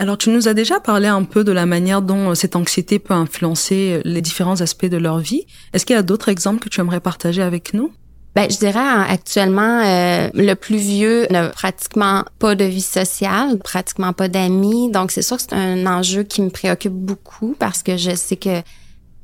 Alors, 0.02 0.18
tu 0.18 0.30
nous 0.30 0.48
as 0.48 0.54
déjà 0.54 0.80
parlé 0.80 1.08
un 1.08 1.26
peu 1.26 1.44
de 1.44 1.52
la 1.52 1.66
manière 1.66 2.02
dont 2.02 2.30
euh, 2.30 2.34
cette 2.34 2.56
anxiété 2.56 3.00
peut 3.00 3.14
influencer 3.14 3.96
euh, 3.98 4.02
les 4.06 4.22
différents 4.22 4.62
aspects 4.62 4.86
de 4.86 4.96
leur 4.96 5.20
vie. 5.20 5.46
Est-ce 5.74 5.86
qu'il 5.86 5.94
y 5.94 6.00
a 6.00 6.04
d'autres 6.04 6.30
exemples 6.30 6.60
que 6.60 6.70
tu 6.70 6.80
aimerais 6.80 7.02
partager 7.02 7.42
avec 7.42 7.74
nous? 7.74 7.92
Ben, 8.34 8.50
je 8.50 8.58
dirais 8.58 8.80
actuellement, 8.80 9.82
euh, 9.84 10.30
le 10.34 10.54
plus 10.54 10.78
vieux 10.78 11.28
n'a 11.32 11.50
pratiquement 11.50 12.24
pas 12.38 12.56
de 12.56 12.64
vie 12.64 12.80
sociale, 12.80 13.60
pratiquement 13.60 14.14
pas 14.14 14.30
d'amis. 14.30 14.90
Donc, 14.90 15.12
c'est 15.12 15.22
sûr 15.22 15.36
que 15.36 15.44
c'est 15.44 15.54
un 15.54 15.86
enjeu 15.86 16.24
qui 16.24 16.42
me 16.44 16.50
préoccupe 16.50 16.94
beaucoup 16.94 17.56
parce 17.60 17.84
que 17.84 17.98
je 17.98 18.16
sais 18.16 18.38
que 18.38 18.62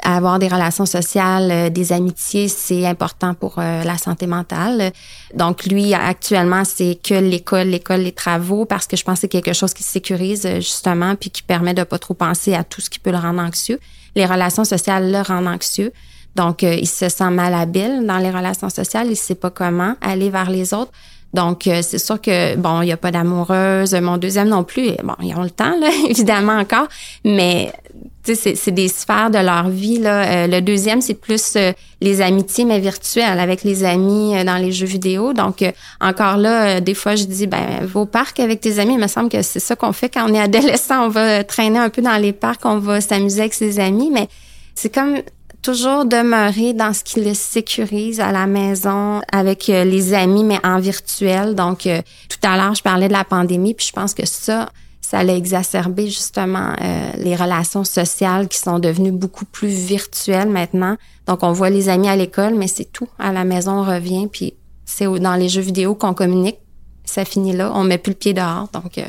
avoir 0.06 0.40
des 0.40 0.48
relations 0.48 0.86
sociales, 0.86 1.50
euh, 1.52 1.70
des 1.70 1.92
amitiés, 1.92 2.48
c'est 2.48 2.86
important 2.86 3.34
pour 3.34 3.56
euh, 3.58 3.84
la 3.84 3.98
santé 3.98 4.28
mentale. 4.28 4.92
Donc 5.34 5.66
lui, 5.66 5.94
actuellement, 5.94 6.64
c'est 6.64 7.00
que 7.02 7.16
l'école, 7.16 7.68
l'école, 7.68 8.02
les 8.02 8.12
travaux, 8.12 8.66
parce 8.66 8.88
que 8.88 8.96
je 8.96 9.04
pense 9.04 9.16
que 9.16 9.22
c'est 9.22 9.28
quelque 9.28 9.54
chose 9.54 9.74
qui 9.74 9.84
sécurise 9.84 10.48
justement, 10.56 11.16
puis 11.16 11.30
qui 11.30 11.44
permet 11.44 11.74
de 11.74 11.84
pas 11.84 11.98
trop 11.98 12.14
penser 12.14 12.54
à 12.54 12.64
tout 12.64 12.82
ce 12.82 12.90
qui 12.90 13.00
peut 13.00 13.12
le 13.12 13.18
rendre 13.18 13.42
anxieux. 13.42 13.80
Les 14.16 14.26
relations 14.26 14.64
sociales 14.64 15.12
le 15.12 15.22
rendent 15.22 15.48
anxieux. 15.48 15.92
Donc, 16.36 16.64
il 16.64 16.88
se 16.88 17.08
sent 17.08 17.30
malhabile 17.30 18.06
dans 18.06 18.18
les 18.18 18.30
relations 18.30 18.70
sociales, 18.70 19.08
il 19.10 19.16
sait 19.16 19.36
pas 19.36 19.50
comment 19.50 19.96
aller 20.02 20.30
vers 20.30 20.50
les 20.50 20.74
autres. 20.74 20.92
Donc, 21.36 21.68
euh, 21.68 21.82
c'est 21.82 22.00
sûr 22.00 22.20
que, 22.22 22.56
bon, 22.56 22.82
il 22.82 22.86
n'y 22.86 22.94
a 22.94 22.98
pas 22.98 23.12
d'amoureuse. 23.12 23.94
Mon 23.94 24.18
deuxième 24.18 24.48
non 24.48 24.64
plus. 24.64 24.92
Bon, 25.04 25.16
ils 25.22 25.36
ont 25.36 25.44
le 25.44 25.50
temps, 25.50 25.78
là, 25.78 25.90
évidemment, 26.10 26.54
encore. 26.54 26.88
Mais, 27.26 27.74
c'est 28.34 28.72
des 28.72 28.88
sphères 28.88 29.30
de 29.30 29.38
leur 29.38 29.70
vie, 29.70 30.00
là. 30.00 30.46
Euh, 30.46 30.48
le 30.48 30.62
deuxième, 30.62 31.02
c'est 31.02 31.14
plus 31.14 31.56
euh, 31.56 31.72
les 32.02 32.22
amitiés, 32.22 32.66
mais 32.66 32.80
virtuelles, 32.80 33.40
avec 33.40 33.64
les 33.64 33.84
amis 33.84 34.34
dans 34.44 34.58
les 34.58 34.72
jeux 34.72 34.88
vidéo. 34.88 35.34
Donc, 35.34 35.64
encore 36.02 36.38
là, 36.38 36.82
des 36.82 36.94
fois, 36.94 37.16
je 37.16 37.26
dis, 37.26 37.48
ben, 37.48 37.82
va 37.84 38.00
au 38.00 38.06
parc 38.06 38.40
avec 38.40 38.62
tes 38.62 38.80
amis. 38.80 38.94
Il 38.94 39.00
me 39.00 39.08
semble 39.08 39.30
que 39.30 39.42
c'est 39.42 39.60
ça 39.60 39.76
qu'on 39.76 39.94
fait 39.94 40.10
quand 40.10 40.30
on 40.30 40.34
est 40.34 40.40
adolescent. 40.40 41.06
On 41.06 41.10
va 41.10 41.44
traîner 41.44 41.80
un 41.80 41.90
peu 41.90 42.02
dans 42.02 42.18
les 42.18 42.34
parcs, 42.34 42.66
on 42.66 42.80
va 42.80 43.02
s'amuser 43.02 43.42
avec 43.42 43.54
ses 43.54 43.80
amis. 43.80 44.10
Mais 44.12 44.28
c'est 44.74 44.94
comme 44.94 45.18
toujours 45.66 46.06
demeurer 46.06 46.74
dans 46.74 46.94
ce 46.94 47.04
qui 47.04 47.22
le 47.22 47.34
sécurise 47.34 48.20
à 48.20 48.32
la 48.32 48.46
maison 48.46 49.22
avec 49.32 49.68
euh, 49.70 49.84
les 49.84 50.14
amis, 50.14 50.44
mais 50.44 50.60
en 50.64 50.80
virtuel. 50.80 51.56
Donc, 51.56 51.88
euh, 51.88 52.04
tout 52.30 52.38
à 52.48 52.56
l'heure, 52.56 52.76
je 52.76 52.84
parlais 52.84 53.08
de 53.08 53.14
la 53.14 53.24
pandémie, 53.24 53.74
puis 53.74 53.88
je 53.88 53.92
pense 53.92 54.14
que 54.14 54.28
ça, 54.28 54.70
ça 55.10 55.24
l'a 55.24 55.36
exacerbé 55.36 56.08
justement 56.08 56.74
euh, 56.82 57.12
les 57.18 57.36
relations 57.36 57.84
sociales 57.84 58.48
qui 58.48 58.58
sont 58.58 58.80
devenues 58.80 59.12
beaucoup 59.12 59.46
plus 59.46 59.68
virtuelles 59.68 60.50
maintenant. 60.50 60.98
Donc, 61.28 61.44
on 61.44 61.52
voit 61.52 61.70
les 61.70 61.90
amis 61.90 62.10
à 62.10 62.16
l'école, 62.16 62.56
mais 62.56 62.68
c'est 62.68 62.92
tout. 62.92 63.08
À 63.20 63.32
la 63.32 63.44
maison, 63.44 63.74
on 63.74 63.84
revient, 63.84 64.28
puis 64.28 64.56
c'est 64.84 65.06
dans 65.06 65.36
les 65.36 65.48
jeux 65.48 65.62
vidéo 65.62 65.94
qu'on 65.94 66.16
communique. 66.16 66.58
Ça 67.04 67.24
finit 67.24 67.54
là. 67.54 67.72
On 67.76 67.84
met 67.84 68.00
plus 68.00 68.14
le 68.14 68.18
pied 68.18 68.34
dehors. 68.34 68.68
Donc, 68.74 69.00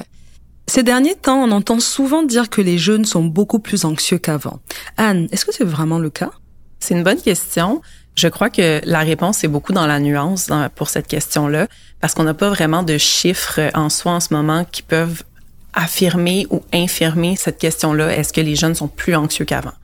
ces 0.66 0.82
derniers 0.82 1.14
temps, 1.14 1.42
on 1.42 1.50
entend 1.50 1.80
souvent 1.80 2.22
dire 2.22 2.50
que 2.50 2.60
les 2.60 2.76
jeunes 2.76 3.06
sont 3.06 3.24
beaucoup 3.24 3.58
plus 3.58 3.86
anxieux 3.86 4.18
qu'avant. 4.18 4.60
Anne, 4.98 5.28
est-ce 5.32 5.46
que 5.46 5.54
c'est 5.54 5.64
vraiment 5.64 5.98
le 5.98 6.10
cas? 6.10 6.30
C'est 6.78 6.94
une 6.94 7.04
bonne 7.04 7.22
question. 7.22 7.80
Je 8.16 8.28
crois 8.28 8.50
que 8.50 8.82
la 8.84 9.00
réponse 9.00 9.44
est 9.44 9.48
beaucoup 9.48 9.72
dans 9.72 9.86
la 9.86 9.98
nuance 9.98 10.50
pour 10.74 10.90
cette 10.90 11.06
question-là, 11.06 11.68
parce 12.00 12.12
qu'on 12.12 12.24
n'a 12.24 12.34
pas 12.34 12.50
vraiment 12.50 12.82
de 12.82 12.98
chiffres 12.98 13.60
en 13.72 13.88
soi 13.88 14.12
en 14.12 14.20
ce 14.20 14.34
moment 14.34 14.66
qui 14.70 14.82
peuvent 14.82 15.22
affirmer 15.76 16.48
ou 16.50 16.62
infirmer 16.72 17.36
cette 17.36 17.58
question-là? 17.58 18.16
Est-ce 18.16 18.32
que 18.32 18.40
les 18.40 18.56
jeunes 18.56 18.74
sont 18.74 18.88
plus 18.88 19.14
anxieux 19.14 19.44
qu'avant? 19.44 19.74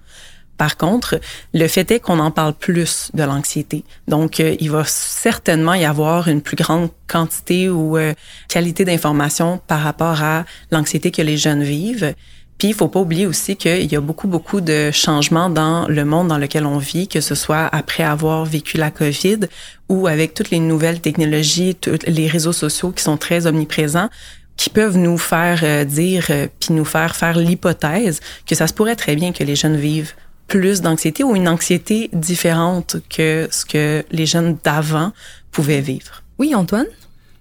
Par 0.58 0.76
contre, 0.76 1.18
le 1.54 1.66
fait 1.66 1.90
est 1.90 2.00
qu'on 2.00 2.18
en 2.18 2.30
parle 2.30 2.54
plus 2.54 3.11
de 3.14 3.22
l'anxiété. 3.22 3.84
Donc, 4.06 4.38
euh, 4.38 4.54
il 4.61 4.70
va 4.70 4.84
certainement 4.84 5.75
y 5.75 5.84
avoir 5.84 6.28
une 6.28 6.40
plus 6.40 6.56
grande 6.56 6.90
quantité 7.08 7.68
ou 7.68 7.96
euh, 7.96 8.12
qualité 8.49 8.84
d'information 8.84 9.61
par 9.66 9.80
rapport 9.80 10.22
à 10.22 10.44
l'anxiété 10.70 11.11
que 11.11 11.22
les 11.22 11.37
jeunes 11.37 11.62
vivent. 11.62 12.14
Puis 12.58 12.68
il 12.68 12.75
faut 12.75 12.87
pas 12.87 13.00
oublier 13.00 13.26
aussi 13.26 13.56
qu'il 13.56 13.90
y 13.90 13.96
a 13.96 14.00
beaucoup 14.00 14.28
beaucoup 14.28 14.61
de 14.61 14.92
changements 14.92 15.50
dans 15.50 15.88
le 15.88 16.04
monde 16.04 16.28
dans 16.28 16.38
lequel 16.38 16.64
on 16.64 16.78
vit, 16.78 17.08
que 17.08 17.20
ce 17.20 17.34
soit 17.34 17.66
après 17.72 18.04
avoir 18.04 18.44
vécu 18.44 18.76
la 18.76 18.92
Covid 18.92 19.40
ou 19.88 20.06
avec 20.06 20.32
toutes 20.32 20.50
les 20.50 20.61
nouvelles 20.61 21.00
technologies, 21.00 21.75
tous 21.75 21.99
les 22.06 22.28
réseaux 22.28 22.52
sociaux 22.52 22.92
qui 22.92 23.02
sont 23.02 23.16
très 23.16 23.49
omniprésents 23.49 24.11
qui 24.56 24.71
peuvent 24.71 24.97
nous 24.97 25.18
faire 25.18 25.61
euh, 25.62 25.85
dire 25.85 26.26
euh, 26.30 26.47
puis 26.61 26.75
nous 26.75 26.85
faire 26.85 27.16
faire 27.16 27.37
l'hypothèse 27.37 28.21
que 28.47 28.54
ça 28.54 28.66
se 28.66 28.75
pourrait 28.75 28.97
très 28.97 29.16
bien 29.16 29.32
que 29.32 29.44
les 29.44 29.56
jeunes 29.56 29.76
vivent 29.76 30.12
plus 30.49 30.82
d'anxiété 30.82 31.25
ou 31.25 31.35
une 31.35 31.49
anxiété 31.49 32.11
différente 32.12 32.97
que 33.09 33.49
ce 33.50 33.64
que 33.64 34.04
les 34.11 34.26
jeunes 34.26 34.59
d'avant 34.62 35.12
pouvaient 35.50 35.80
vivre. 35.80 36.23
Oui, 36.38 36.54
Antoine? 36.54 36.87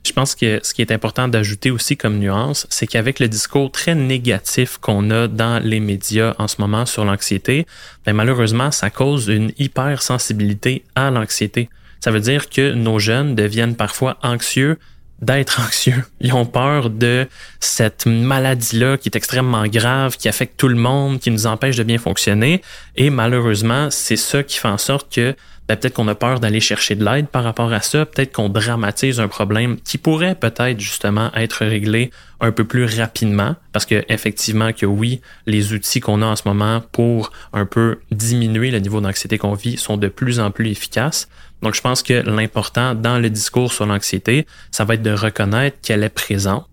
Je 0.05 0.13
pense 0.13 0.33
que 0.33 0.59
ce 0.63 0.73
qui 0.73 0.81
est 0.81 0.91
important 0.91 1.27
d'ajouter 1.27 1.69
aussi 1.69 1.95
comme 1.95 2.17
nuance, 2.17 2.65
c'est 2.69 2.87
qu'avec 2.87 3.19
le 3.19 3.27
discours 3.27 3.71
très 3.71 3.93
négatif 3.93 4.77
qu'on 4.77 5.11
a 5.11 5.27
dans 5.27 5.63
les 5.63 5.79
médias 5.79 6.33
en 6.39 6.47
ce 6.47 6.55
moment 6.59 6.87
sur 6.87 7.05
l'anxiété, 7.05 7.67
ben 8.05 8.13
malheureusement, 8.13 8.71
ça 8.71 8.89
cause 8.89 9.27
une 9.27 9.51
hypersensibilité 9.59 10.83
à 10.95 11.11
l'anxiété. 11.11 11.69
Ça 11.99 12.09
veut 12.09 12.19
dire 12.19 12.49
que 12.49 12.73
nos 12.73 12.97
jeunes 12.97 13.35
deviennent 13.35 13.75
parfois 13.75 14.17
anxieux 14.23 14.79
d'être 15.21 15.61
anxieux. 15.61 16.03
Ils 16.19 16.33
ont 16.33 16.45
peur 16.45 16.89
de 16.89 17.27
cette 17.59 18.05
maladie-là 18.05 18.97
qui 18.97 19.09
est 19.09 19.15
extrêmement 19.15 19.67
grave, 19.67 20.17
qui 20.17 20.27
affecte 20.27 20.57
tout 20.57 20.67
le 20.67 20.75
monde, 20.75 21.19
qui 21.19 21.31
nous 21.31 21.45
empêche 21.45 21.75
de 21.75 21.83
bien 21.83 21.97
fonctionner. 21.97 22.61
Et 22.95 23.09
malheureusement, 23.09 23.89
c'est 23.91 24.17
ça 24.17 24.43
qui 24.43 24.57
fait 24.57 24.67
en 24.67 24.77
sorte 24.77 25.13
que 25.13 25.35
ben, 25.67 25.77
peut-être 25.77 25.93
qu'on 25.93 26.07
a 26.07 26.15
peur 26.15 26.39
d'aller 26.39 26.59
chercher 26.59 26.95
de 26.95 27.05
l'aide 27.05 27.27
par 27.27 27.43
rapport 27.43 27.71
à 27.71 27.81
ça, 27.81 28.05
peut-être 28.05 28.33
qu'on 28.33 28.49
dramatise 28.49 29.19
un 29.19 29.27
problème 29.27 29.77
qui 29.81 29.97
pourrait 29.97 30.35
peut-être 30.35 30.79
justement 30.79 31.31
être 31.35 31.65
réglé 31.65 32.11
un 32.41 32.51
peu 32.51 32.65
plus 32.65 32.85
rapidement, 32.99 33.55
parce 33.71 33.85
que 33.85 34.03
effectivement 34.09 34.73
que 34.73 34.85
oui, 34.85 35.21
les 35.45 35.73
outils 35.73 35.99
qu'on 35.99 36.21
a 36.21 36.25
en 36.25 36.35
ce 36.35 36.43
moment 36.45 36.81
pour 36.91 37.31
un 37.53 37.65
peu 37.65 37.99
diminuer 38.11 38.71
le 38.71 38.79
niveau 38.79 38.99
d'anxiété 38.99 39.37
qu'on 39.37 39.53
vit 39.53 39.77
sont 39.77 39.97
de 39.97 40.07
plus 40.07 40.39
en 40.39 40.51
plus 40.51 40.69
efficaces. 40.69 41.29
Donc 41.61 41.75
je 41.75 41.81
pense 41.81 42.01
que 42.01 42.13
l'important 42.13 42.95
dans 42.95 43.19
le 43.19 43.29
discours 43.29 43.71
sur 43.71 43.85
l'anxiété, 43.85 44.47
ça 44.71 44.83
va 44.83 44.95
être 44.95 45.03
de 45.03 45.11
reconnaître 45.11 45.77
qu'elle 45.81 46.03
est 46.03 46.09
présente, 46.09 46.65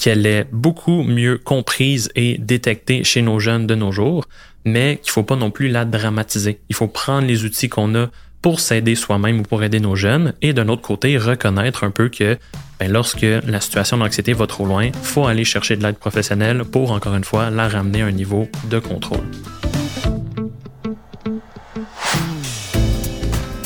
qu'elle 0.00 0.24
est 0.26 0.46
beaucoup 0.50 1.02
mieux 1.02 1.36
comprise 1.36 2.10
et 2.16 2.38
détectée 2.38 3.04
chez 3.04 3.20
nos 3.20 3.38
jeunes 3.38 3.66
de 3.66 3.74
nos 3.74 3.92
jours, 3.92 4.24
mais 4.64 4.98
qu'il 5.02 5.12
faut 5.12 5.22
pas 5.22 5.36
non 5.36 5.50
plus 5.50 5.68
la 5.68 5.84
dramatiser. 5.84 6.58
Il 6.70 6.74
faut 6.74 6.88
prendre 6.88 7.26
les 7.26 7.44
outils 7.44 7.68
qu'on 7.68 7.94
a 7.94 8.08
pour 8.40 8.60
s'aider 8.60 8.94
soi-même 8.94 9.40
ou 9.40 9.42
pour 9.42 9.62
aider 9.62 9.78
nos 9.78 9.96
jeunes, 9.96 10.32
et 10.40 10.54
d'un 10.54 10.68
autre 10.68 10.80
côté, 10.80 11.18
reconnaître 11.18 11.84
un 11.84 11.90
peu 11.90 12.08
que 12.08 12.38
ben, 12.78 12.90
lorsque 12.90 13.20
la 13.20 13.60
situation 13.60 13.98
d'anxiété 13.98 14.32
va 14.32 14.46
trop 14.46 14.64
loin, 14.64 14.90
faut 15.02 15.26
aller 15.26 15.44
chercher 15.44 15.76
de 15.76 15.82
l'aide 15.82 15.98
professionnelle 15.98 16.64
pour, 16.64 16.92
encore 16.92 17.14
une 17.14 17.24
fois, 17.24 17.50
la 17.50 17.68
ramener 17.68 18.00
à 18.00 18.06
un 18.06 18.10
niveau 18.10 18.48
de 18.70 18.78
contrôle. 18.78 19.26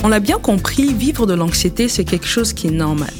On 0.02 0.08
l'a 0.08 0.18
bien 0.18 0.40
compris, 0.40 0.92
vivre 0.92 1.26
de 1.26 1.34
l'anxiété, 1.34 1.88
c'est 1.88 2.04
quelque 2.04 2.26
chose 2.26 2.52
qui 2.52 2.66
est 2.66 2.72
normal. 2.72 3.14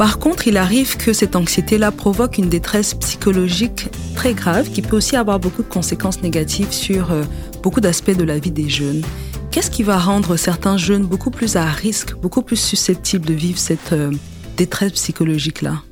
Par 0.00 0.18
contre, 0.18 0.48
il 0.48 0.56
arrive 0.56 0.96
que 0.96 1.12
cette 1.12 1.36
anxiété-là 1.36 1.92
provoque 1.92 2.38
une 2.38 2.48
détresse 2.48 2.94
psychologique 2.94 3.90
très 4.16 4.32
grave 4.32 4.70
qui 4.70 4.80
peut 4.80 4.96
aussi 4.96 5.14
avoir 5.14 5.38
beaucoup 5.38 5.62
de 5.62 5.68
conséquences 5.68 6.22
négatives 6.22 6.72
sur 6.72 7.12
euh, 7.12 7.22
beaucoup 7.62 7.82
d'aspects 7.82 8.16
de 8.16 8.24
la 8.24 8.38
vie 8.38 8.50
des 8.50 8.70
jeunes. 8.70 9.02
Qu'est-ce 9.50 9.70
qui 9.70 9.82
va 9.82 9.98
rendre 9.98 10.38
certains 10.38 10.78
jeunes 10.78 11.04
beaucoup 11.04 11.30
plus 11.30 11.54
à 11.56 11.66
risque, 11.66 12.14
beaucoup 12.14 12.40
plus 12.40 12.56
susceptibles 12.56 13.26
de 13.26 13.34
vivre 13.34 13.58
cette 13.58 13.92
euh, 13.92 14.10
détresse 14.56 14.92
psychologique-là? 14.92 15.82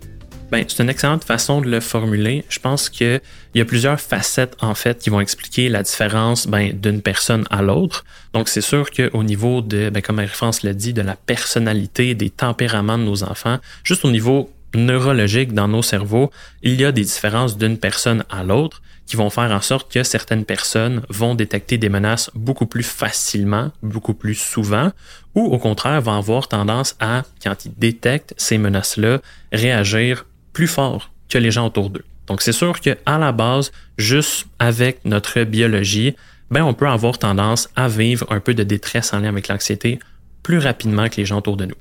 Ben, 0.50 0.64
c'est 0.66 0.82
une 0.82 0.88
excellente 0.88 1.24
façon 1.24 1.60
de 1.60 1.68
le 1.68 1.80
formuler. 1.80 2.44
Je 2.48 2.58
pense 2.58 2.88
qu'il 2.88 3.20
y 3.54 3.60
a 3.60 3.64
plusieurs 3.66 4.00
facettes, 4.00 4.56
en 4.60 4.74
fait, 4.74 4.98
qui 4.98 5.10
vont 5.10 5.20
expliquer 5.20 5.68
la 5.68 5.82
différence 5.82 6.46
ben, 6.46 6.72
d'une 6.72 7.02
personne 7.02 7.44
à 7.50 7.60
l'autre. 7.60 8.06
Donc, 8.32 8.48
c'est 8.48 8.62
sûr 8.62 8.90
qu'au 8.90 9.22
niveau 9.22 9.60
de, 9.60 9.90
ben, 9.90 10.00
comme 10.00 10.16
Marie-France 10.16 10.62
l'a 10.62 10.72
dit, 10.72 10.94
de 10.94 11.02
la 11.02 11.16
personnalité, 11.16 12.14
des 12.14 12.30
tempéraments 12.30 12.96
de 12.96 13.04
nos 13.04 13.24
enfants, 13.24 13.58
juste 13.84 14.06
au 14.06 14.10
niveau 14.10 14.50
neurologique 14.74 15.52
dans 15.52 15.68
nos 15.68 15.82
cerveaux, 15.82 16.30
il 16.62 16.80
y 16.80 16.84
a 16.84 16.92
des 16.92 17.04
différences 17.04 17.58
d'une 17.58 17.78
personne 17.78 18.24
à 18.30 18.42
l'autre 18.42 18.80
qui 19.06 19.16
vont 19.16 19.30
faire 19.30 19.50
en 19.50 19.62
sorte 19.62 19.90
que 19.90 20.02
certaines 20.02 20.44
personnes 20.44 21.02
vont 21.08 21.34
détecter 21.34 21.78
des 21.78 21.88
menaces 21.88 22.30
beaucoup 22.34 22.66
plus 22.66 22.82
facilement, 22.82 23.72
beaucoup 23.82 24.12
plus 24.12 24.34
souvent, 24.34 24.92
ou 25.34 25.46
au 25.46 25.58
contraire 25.58 26.00
vont 26.02 26.12
avoir 26.12 26.46
tendance 26.48 26.94
à, 27.00 27.22
quand 27.42 27.64
ils 27.64 27.72
détectent 27.78 28.34
ces 28.36 28.58
menaces-là, 28.58 29.20
réagir 29.50 30.26
plus 30.58 30.66
fort 30.66 31.12
que 31.28 31.38
les 31.38 31.52
gens 31.52 31.66
autour 31.66 31.88
d'eux. 31.88 32.04
Donc 32.26 32.42
c'est 32.42 32.50
sûr 32.50 32.80
que 32.80 32.98
à 33.06 33.16
la 33.16 33.30
base, 33.30 33.70
juste 33.96 34.46
avec 34.58 35.04
notre 35.04 35.44
biologie, 35.44 36.16
ben 36.50 36.64
on 36.64 36.74
peut 36.74 36.88
avoir 36.88 37.16
tendance 37.16 37.68
à 37.76 37.86
vivre 37.86 38.26
un 38.28 38.40
peu 38.40 38.54
de 38.54 38.64
détresse 38.64 39.12
en 39.12 39.20
lien 39.20 39.28
avec 39.28 39.46
l'anxiété 39.46 40.00
plus 40.42 40.58
rapidement 40.58 41.08
que 41.08 41.18
les 41.18 41.26
gens 41.26 41.38
autour 41.38 41.56
de 41.56 41.66
nous. 41.66 41.76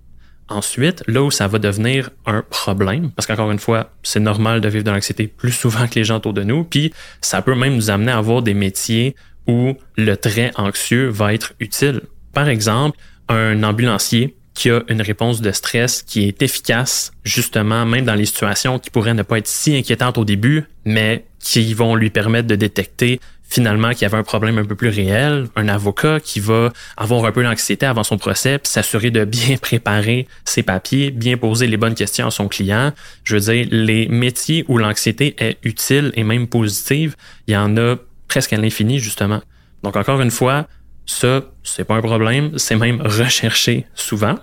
Ensuite, 0.48 1.04
là 1.08 1.24
où 1.24 1.32
ça 1.32 1.48
va 1.48 1.58
devenir 1.58 2.12
un 2.28 2.44
problème, 2.48 3.10
parce 3.10 3.26
qu'encore 3.26 3.50
une 3.50 3.58
fois, 3.58 3.90
c'est 4.04 4.20
normal 4.20 4.62
de 4.62 4.70
vivre 4.70 4.84
de 4.84 4.92
l'anxiété 4.92 5.26
plus 5.26 5.54
souvent 5.54 5.88
que 5.88 5.96
les 5.96 6.04
gens 6.04 6.18
autour 6.18 6.34
de 6.34 6.44
nous, 6.44 6.64
puis 6.64 6.94
ça 7.20 7.42
peut 7.42 7.56
même 7.56 7.74
nous 7.74 7.90
amener 7.90 8.12
à 8.12 8.20
avoir 8.20 8.44
des 8.44 8.54
métiers 8.54 9.16
où 9.48 9.74
le 9.96 10.16
trait 10.18 10.52
anxieux 10.56 11.08
va 11.08 11.34
être 11.34 11.54
utile. 11.60 12.02
Par 12.32 12.48
exemple, 12.48 12.96
un 13.28 13.64
ambulancier 13.64 14.38
qui 14.58 14.72
a 14.72 14.82
une 14.88 15.04
réponse 15.04 15.40
de 15.40 15.52
stress 15.52 16.02
qui 16.02 16.28
est 16.28 16.42
efficace, 16.42 17.12
justement, 17.24 17.86
même 17.86 18.06
dans 18.06 18.16
les 18.16 18.26
situations 18.26 18.80
qui 18.80 18.90
pourraient 18.90 19.14
ne 19.14 19.22
pas 19.22 19.38
être 19.38 19.48
si 19.48 19.78
inquiétantes 19.78 20.18
au 20.18 20.26
début, 20.26 20.64
mais 20.84 21.26
qui 21.40 21.74
vont 21.76 21.96
lui 21.96 22.10
permettre 22.10 22.48
de 22.48 22.56
détecter 22.56 23.20
finalement 23.50 23.92
qu'il 23.92 24.02
y 24.02 24.06
avait 24.06 24.18
un 24.18 24.24
problème 24.24 24.58
un 24.58 24.66
peu 24.66 24.76
plus 24.76 24.90
réel, 24.90 25.48
un 25.56 25.68
avocat 25.70 26.20
qui 26.20 26.40
va 26.40 26.74
avoir 26.98 27.24
un 27.26 27.32
peu 27.32 27.44
d'anxiété 27.44 27.86
avant 27.86 28.04
son 28.04 28.18
procès, 28.18 28.58
puis 28.58 28.70
s'assurer 28.70 29.12
de 29.12 29.26
bien 29.26 29.58
préparer 29.62 30.28
ses 30.44 30.64
papiers, 30.64 31.12
bien 31.12 31.38
poser 31.38 31.68
les 31.68 31.78
bonnes 31.78 31.96
questions 31.96 32.28
à 32.28 32.32
son 32.32 32.48
client. 32.48 32.92
Je 33.24 33.36
veux 33.38 33.54
dire, 33.54 33.68
les 33.72 34.08
métiers 34.08 34.66
où 34.68 34.80
l'anxiété 34.80 35.36
est 35.38 35.58
utile 35.64 36.12
et 36.16 36.24
même 36.24 36.48
positive, 36.48 37.16
il 37.48 37.54
y 37.54 37.58
en 37.58 37.78
a 37.78 37.96
presque 38.28 38.54
à 38.54 38.58
l'infini, 38.58 38.98
justement. 39.00 39.42
Donc, 39.84 39.96
encore 39.96 40.20
une 40.20 40.32
fois, 40.32 40.68
Ça, 41.08 41.42
c'est 41.64 41.86
pas 41.86 41.96
un 41.96 42.02
problème, 42.02 42.58
c'est 42.58 42.76
même 42.76 43.02
recherché 43.02 43.86
souvent. 43.96 44.36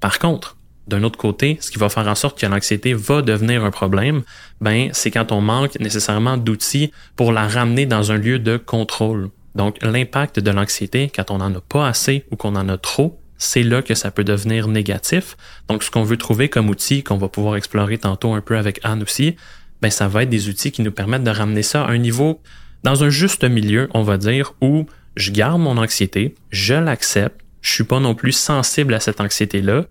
Par 0.00 0.18
contre, 0.18 0.56
d'un 0.86 1.02
autre 1.02 1.18
côté, 1.18 1.56
ce 1.60 1.70
qui 1.70 1.78
va 1.78 1.88
faire 1.88 2.06
en 2.06 2.14
sorte 2.14 2.38
que 2.38 2.46
l'anxiété 2.46 2.94
va 2.94 3.22
devenir 3.22 3.64
un 3.64 3.70
problème, 3.70 4.22
ben, 4.60 4.90
c'est 4.92 5.10
quand 5.10 5.32
on 5.32 5.40
manque 5.40 5.78
nécessairement 5.80 6.36
d'outils 6.36 6.92
pour 7.16 7.32
la 7.32 7.48
ramener 7.48 7.86
dans 7.86 8.12
un 8.12 8.16
lieu 8.16 8.38
de 8.38 8.56
contrôle. 8.58 9.30
Donc, 9.54 9.76
l'impact 9.82 10.40
de 10.40 10.50
l'anxiété, 10.50 11.10
quand 11.14 11.30
on 11.30 11.38
n'en 11.38 11.54
a 11.54 11.60
pas 11.60 11.88
assez 11.88 12.24
ou 12.30 12.36
qu'on 12.36 12.54
en 12.54 12.68
a 12.68 12.76
trop, 12.76 13.20
c'est 13.38 13.62
là 13.62 13.82
que 13.82 13.94
ça 13.94 14.10
peut 14.10 14.24
devenir 14.24 14.68
négatif. 14.68 15.36
Donc, 15.68 15.82
ce 15.82 15.90
qu'on 15.90 16.02
veut 16.02 16.18
trouver 16.18 16.48
comme 16.48 16.68
outil, 16.68 17.02
qu'on 17.02 17.16
va 17.16 17.28
pouvoir 17.28 17.56
explorer 17.56 17.96
tantôt 17.96 18.34
un 18.34 18.42
peu 18.42 18.58
avec 18.58 18.80
Anne 18.82 19.02
aussi, 19.02 19.36
ben, 19.80 19.90
ça 19.90 20.08
va 20.08 20.24
être 20.24 20.28
des 20.28 20.48
outils 20.48 20.72
qui 20.72 20.82
nous 20.82 20.92
permettent 20.92 21.24
de 21.24 21.30
ramener 21.30 21.62
ça 21.62 21.84
à 21.84 21.90
un 21.90 21.98
niveau, 21.98 22.42
dans 22.84 23.02
un 23.04 23.10
juste 23.10 23.44
milieu, 23.44 23.88
on 23.94 24.02
va 24.02 24.18
dire, 24.18 24.52
où 24.60 24.86
je 25.16 25.30
garde 25.30 25.60
mon 25.60 25.76
anxiété, 25.76 26.34
je 26.50 26.74
l'accepte, 26.74 27.40
je 27.60 27.72
suis 27.72 27.84
pas 27.84 28.00
non 28.00 28.14
plus 28.14 28.32
sensible 28.32 28.94
à 28.94 29.00
cette 29.00 29.20
anxiété-là, 29.20 29.84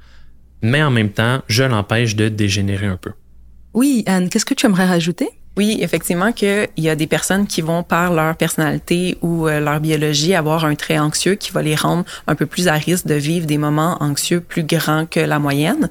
mais 0.61 0.83
en 0.83 0.91
même 0.91 1.11
temps, 1.11 1.41
je 1.47 1.63
l'empêche 1.63 2.15
de 2.15 2.29
dégénérer 2.29 2.87
un 2.87 2.97
peu. 2.97 3.11
Oui, 3.73 4.03
Anne, 4.07 4.29
qu'est-ce 4.29 4.45
que 4.45 4.53
tu 4.53 4.65
aimerais 4.65 4.87
rajouter? 4.87 5.29
Oui, 5.57 5.77
effectivement 5.81 6.31
qu'il 6.31 6.69
y 6.77 6.89
a 6.89 6.95
des 6.95 7.07
personnes 7.07 7.45
qui 7.45 7.61
vont 7.61 7.83
par 7.83 8.13
leur 8.13 8.35
personnalité 8.37 9.17
ou 9.21 9.47
euh, 9.47 9.59
leur 9.59 9.79
biologie 9.79 10.33
avoir 10.33 10.63
un 10.63 10.75
trait 10.75 10.97
anxieux 10.99 11.35
qui 11.35 11.51
va 11.51 11.61
les 11.61 11.75
rendre 11.75 12.05
un 12.27 12.35
peu 12.35 12.45
plus 12.45 12.67
à 12.67 12.73
risque 12.73 13.07
de 13.07 13.15
vivre 13.15 13.45
des 13.45 13.57
moments 13.57 13.97
anxieux 13.99 14.39
plus 14.39 14.63
grands 14.63 15.05
que 15.05 15.19
la 15.19 15.37
moyenne. 15.37 15.89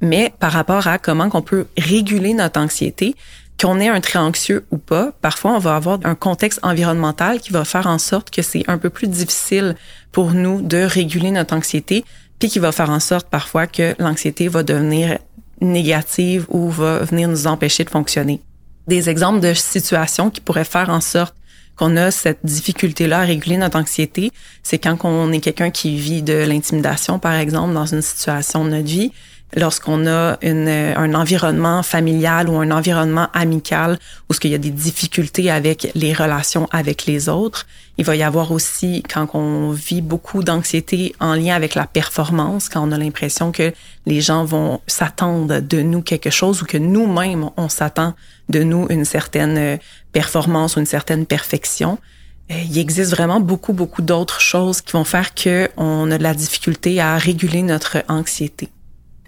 Mais 0.00 0.32
par 0.40 0.52
rapport 0.52 0.86
à 0.88 0.98
comment 0.98 1.28
qu'on 1.28 1.42
peut 1.42 1.66
réguler 1.78 2.34
notre 2.34 2.60
anxiété, 2.60 3.14
qu'on 3.60 3.78
ait 3.80 3.88
un 3.88 4.00
trait 4.00 4.18
anxieux 4.18 4.66
ou 4.70 4.78
pas, 4.78 5.12
parfois 5.22 5.52
on 5.52 5.58
va 5.58 5.76
avoir 5.76 5.98
un 6.04 6.14
contexte 6.14 6.60
environnemental 6.62 7.40
qui 7.40 7.52
va 7.52 7.64
faire 7.64 7.86
en 7.86 7.98
sorte 7.98 8.30
que 8.30 8.42
c'est 8.42 8.64
un 8.68 8.78
peu 8.78 8.90
plus 8.90 9.08
difficile 9.08 9.76
pour 10.12 10.32
nous 10.32 10.60
de 10.60 10.78
réguler 10.78 11.30
notre 11.30 11.54
anxiété, 11.54 12.04
puis 12.38 12.48
qui 12.48 12.58
va 12.58 12.72
faire 12.72 12.90
en 12.90 13.00
sorte 13.00 13.28
parfois 13.28 13.66
que 13.66 13.94
l'anxiété 13.98 14.48
va 14.48 14.62
devenir 14.62 15.18
négative 15.60 16.46
ou 16.48 16.68
va 16.68 17.00
venir 17.00 17.28
nous 17.28 17.46
empêcher 17.46 17.84
de 17.84 17.90
fonctionner. 17.90 18.40
Des 18.86 19.08
exemples 19.08 19.40
de 19.40 19.54
situations 19.54 20.30
qui 20.30 20.40
pourraient 20.40 20.64
faire 20.64 20.90
en 20.90 21.00
sorte 21.00 21.34
qu'on 21.76 21.96
a 21.96 22.10
cette 22.10 22.44
difficulté-là 22.44 23.20
à 23.20 23.24
réguler 23.24 23.56
notre 23.56 23.78
anxiété, 23.78 24.30
c'est 24.62 24.78
quand 24.78 24.96
on 25.04 25.32
est 25.32 25.40
quelqu'un 25.40 25.70
qui 25.70 25.96
vit 25.96 26.22
de 26.22 26.34
l'intimidation, 26.34 27.18
par 27.18 27.34
exemple, 27.34 27.74
dans 27.74 27.86
une 27.86 28.02
situation 28.02 28.64
de 28.64 28.70
notre 28.70 28.86
vie, 28.86 29.12
lorsqu'on 29.56 30.06
a 30.06 30.36
une, 30.42 30.68
un 30.68 31.14
environnement 31.14 31.82
familial 31.82 32.48
ou 32.48 32.56
un 32.56 32.70
environnement 32.70 33.28
amical 33.32 33.98
où 34.28 34.34
ce 34.34 34.40
qu'il 34.40 34.50
y 34.50 34.54
a 34.54 34.58
des 34.58 34.70
difficultés 34.70 35.50
avec 35.50 35.90
les 35.94 36.12
relations 36.12 36.68
avec 36.72 37.06
les 37.06 37.28
autres. 37.28 37.66
Il 37.96 38.04
va 38.04 38.16
y 38.16 38.22
avoir 38.22 38.50
aussi 38.50 39.04
quand 39.08 39.34
on 39.34 39.70
vit 39.70 40.02
beaucoup 40.02 40.42
d'anxiété 40.42 41.14
en 41.20 41.34
lien 41.34 41.54
avec 41.54 41.76
la 41.76 41.86
performance, 41.86 42.68
quand 42.68 42.86
on 42.86 42.92
a 42.92 42.98
l'impression 42.98 43.52
que 43.52 43.72
les 44.06 44.20
gens 44.20 44.44
vont 44.44 44.80
s'attendre 44.86 45.60
de 45.60 45.80
nous 45.82 46.02
quelque 46.02 46.30
chose 46.30 46.62
ou 46.62 46.64
que 46.64 46.78
nous-mêmes 46.78 47.50
on 47.56 47.68
s'attend 47.68 48.14
de 48.48 48.62
nous 48.62 48.86
une 48.90 49.04
certaine 49.04 49.78
performance 50.12 50.76
ou 50.76 50.80
une 50.80 50.86
certaine 50.86 51.26
perfection. 51.26 51.98
Euh, 52.50 52.54
il 52.68 52.78
existe 52.78 53.12
vraiment 53.12 53.40
beaucoup, 53.40 53.72
beaucoup 53.72 54.02
d'autres 54.02 54.40
choses 54.40 54.80
qui 54.82 54.92
vont 54.92 55.04
faire 55.04 55.34
qu'on 55.34 56.10
a 56.10 56.18
de 56.18 56.22
la 56.22 56.34
difficulté 56.34 57.00
à 57.00 57.16
réguler 57.16 57.62
notre 57.62 58.02
anxiété. 58.08 58.68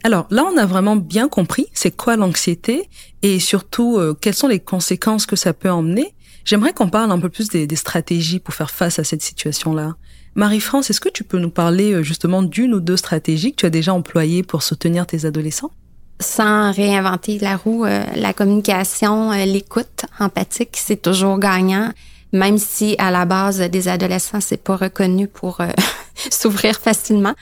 Alors 0.07 0.29
là, 0.31 0.45
on 0.45 0.57
a 0.57 0.67
vraiment 0.67 0.95
bien 0.95 1.29
compris 1.29 1.67
c'est 1.73 1.91
quoi 1.91 2.15
l'anxiété 2.15 2.89
et 3.23 3.41
surtout 3.41 3.99
euh, 3.99 4.15
quelles 4.15 4.37
sont 4.37 4.47
les 4.47 4.61
conséquences 4.61 5.27
que 5.27 5.35
ça 5.35 5.53
peut 5.53 5.69
emmener. 5.69 6.15
J'aimerais 6.45 6.73
qu'on 6.73 6.89
parle 6.89 7.11
un 7.11 7.19
peu 7.19 7.29
plus 7.29 7.49
des, 7.49 7.75
stratégies 7.75 8.39
pour 8.39 8.55
faire 8.55 8.71
face 8.71 9.01
à 9.01 9.05
cette 9.05 9.23
situation-là. 9.23 9.97
Marie-France, 10.37 10.91
est-ce 10.91 11.01
que 11.01 11.09
tu 11.09 11.25
peux 11.25 11.41
nous 11.41 11.51
parler 11.51 11.93
euh, 11.93 12.05
justement 12.05 12.45
d'une 12.45 12.73
ou 12.75 12.79
deux 12.79 12.97
stratégies 12.97 13.51
que 13.51 13.57
tu 13.57 13.67
as 13.67 13.71
déjà 13.71 13.93
employées 13.95 14.45
pour 14.45 14.63
soutenir 14.63 15.09
tes 15.09 15.25
adolescents? 15.25 15.73
Sans 16.21 16.71
réinventer 16.71 17.41
la 17.41 17.57
roue, 17.57 17.85
euh, 17.85 18.05
la 18.15 18.33
communication, 18.33 19.33
l'écoute 19.33 20.07
empathique, 20.21 20.77
c'est 20.77 21.03
toujours 21.03 21.41
gagnant 21.41 21.91
même 22.33 22.59
si 22.59 22.95
à 22.99 23.11
la 23.11 23.25
base 23.25 23.59
des 23.59 23.89
adolescents 23.89 24.41
c'est 24.41 24.63
pas 24.63 24.77
reconnu 24.77 25.27
pour 25.27 25.63
s'ouvrir 26.31 26.79
facilement. 26.79 27.35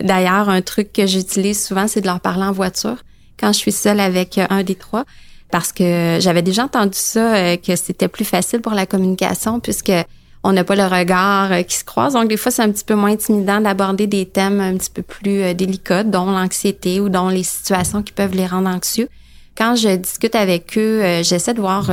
D'ailleurs, 0.00 0.48
un 0.48 0.62
truc 0.62 0.92
que 0.92 1.06
j'utilise 1.06 1.64
souvent, 1.64 1.86
c'est 1.88 2.00
de 2.00 2.06
leur 2.06 2.20
parler 2.20 2.44
en 2.44 2.52
voiture 2.52 2.96
quand 3.42 3.52
je 3.52 3.58
suis 3.58 3.72
seule 3.72 4.00
avec 4.00 4.38
euh, 4.38 4.46
un 4.50 4.62
des 4.62 4.76
trois, 4.76 5.04
parce 5.50 5.72
que 5.72 6.18
j'avais 6.20 6.42
déjà 6.42 6.64
entendu 6.64 6.94
ça, 6.94 7.34
euh, 7.34 7.56
que 7.56 7.76
c'était 7.76 8.08
plus 8.08 8.24
facile 8.24 8.60
pour 8.60 8.72
la 8.72 8.86
communication 8.86 9.58
puisque 9.58 9.92
on 10.44 10.52
n'a 10.52 10.64
pas 10.64 10.76
le 10.76 10.86
regard 10.86 11.52
euh, 11.52 11.62
qui 11.62 11.76
se 11.76 11.84
croise. 11.84 12.14
Donc, 12.14 12.28
des 12.28 12.36
fois, 12.36 12.52
c'est 12.52 12.62
un 12.62 12.70
petit 12.70 12.84
peu 12.84 12.94
moins 12.94 13.12
intimidant 13.12 13.60
d'aborder 13.60 14.06
des 14.06 14.26
thèmes 14.26 14.60
un 14.60 14.76
petit 14.76 14.90
peu 14.90 15.02
plus 15.02 15.54
délicats, 15.54 16.04
dont 16.04 16.26
l'anxiété 16.26 17.00
ou 17.00 17.08
dont 17.08 17.28
les 17.28 17.42
situations 17.42 18.02
qui 18.02 18.12
peuvent 18.12 18.34
les 18.34 18.46
rendre 18.46 18.68
anxieux. 18.68 19.08
Quand 19.56 19.74
je 19.76 19.96
discute 19.96 20.34
avec 20.34 20.78
eux, 20.78 21.22
j'essaie 21.22 21.52
de 21.52 21.60
voir 21.60 21.90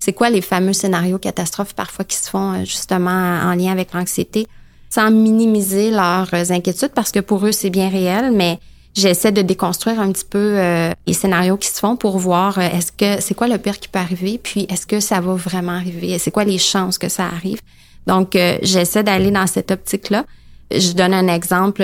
c'est 0.00 0.12
quoi 0.12 0.30
les 0.30 0.40
fameux 0.40 0.72
scénarios 0.72 1.18
catastrophes 1.18 1.74
parfois 1.74 2.04
qui 2.04 2.16
se 2.16 2.28
font 2.28 2.64
justement 2.64 3.10
en 3.10 3.54
lien 3.54 3.70
avec 3.70 3.92
l'anxiété 3.94 4.48
sans 4.90 5.10
minimiser 5.10 5.90
leurs 5.90 6.32
inquiétudes 6.50 6.92
parce 6.94 7.12
que 7.12 7.20
pour 7.20 7.46
eux, 7.46 7.52
c'est 7.52 7.70
bien 7.70 7.88
réel, 7.88 8.32
mais 8.32 8.58
j'essaie 8.94 9.32
de 9.32 9.42
déconstruire 9.42 10.00
un 10.00 10.10
petit 10.12 10.24
peu 10.24 10.54
euh, 10.58 10.90
les 11.06 11.12
scénarios 11.12 11.56
qui 11.56 11.68
se 11.68 11.78
font 11.78 11.96
pour 11.96 12.18
voir 12.18 12.58
euh, 12.58 12.62
est-ce 12.62 12.92
que 12.92 13.22
c'est 13.22 13.34
quoi 13.34 13.48
le 13.48 13.58
pire 13.58 13.78
qui 13.78 13.88
peut 13.88 13.98
arriver, 13.98 14.38
puis 14.42 14.66
est-ce 14.68 14.86
que 14.86 15.00
ça 15.00 15.20
va 15.20 15.34
vraiment 15.34 15.72
arriver, 15.72 16.18
c'est 16.18 16.30
quoi 16.30 16.44
les 16.44 16.58
chances 16.58 16.98
que 16.98 17.08
ça 17.08 17.24
arrive. 17.24 17.60
Donc, 18.06 18.36
euh, 18.36 18.58
j'essaie 18.62 19.02
d'aller 19.02 19.30
dans 19.30 19.46
cette 19.46 19.70
optique-là. 19.70 20.24
Je 20.70 20.92
donne 20.92 21.14
un 21.14 21.28
exemple. 21.28 21.82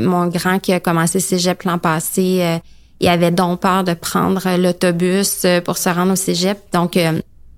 mon 0.00 0.26
grand 0.26 0.58
qui 0.58 0.72
a 0.72 0.80
commencé 0.80 1.20
cégep 1.20 1.62
l'an 1.62 1.78
passé, 1.78 2.58
il 3.00 3.08
avait 3.08 3.30
donc 3.30 3.60
peur 3.60 3.82
de 3.82 3.94
prendre 3.94 4.58
l'autobus 4.58 5.46
pour 5.64 5.78
se 5.78 5.88
rendre 5.88 6.12
au 6.12 6.16
cégep. 6.16 6.58
Donc, 6.70 6.98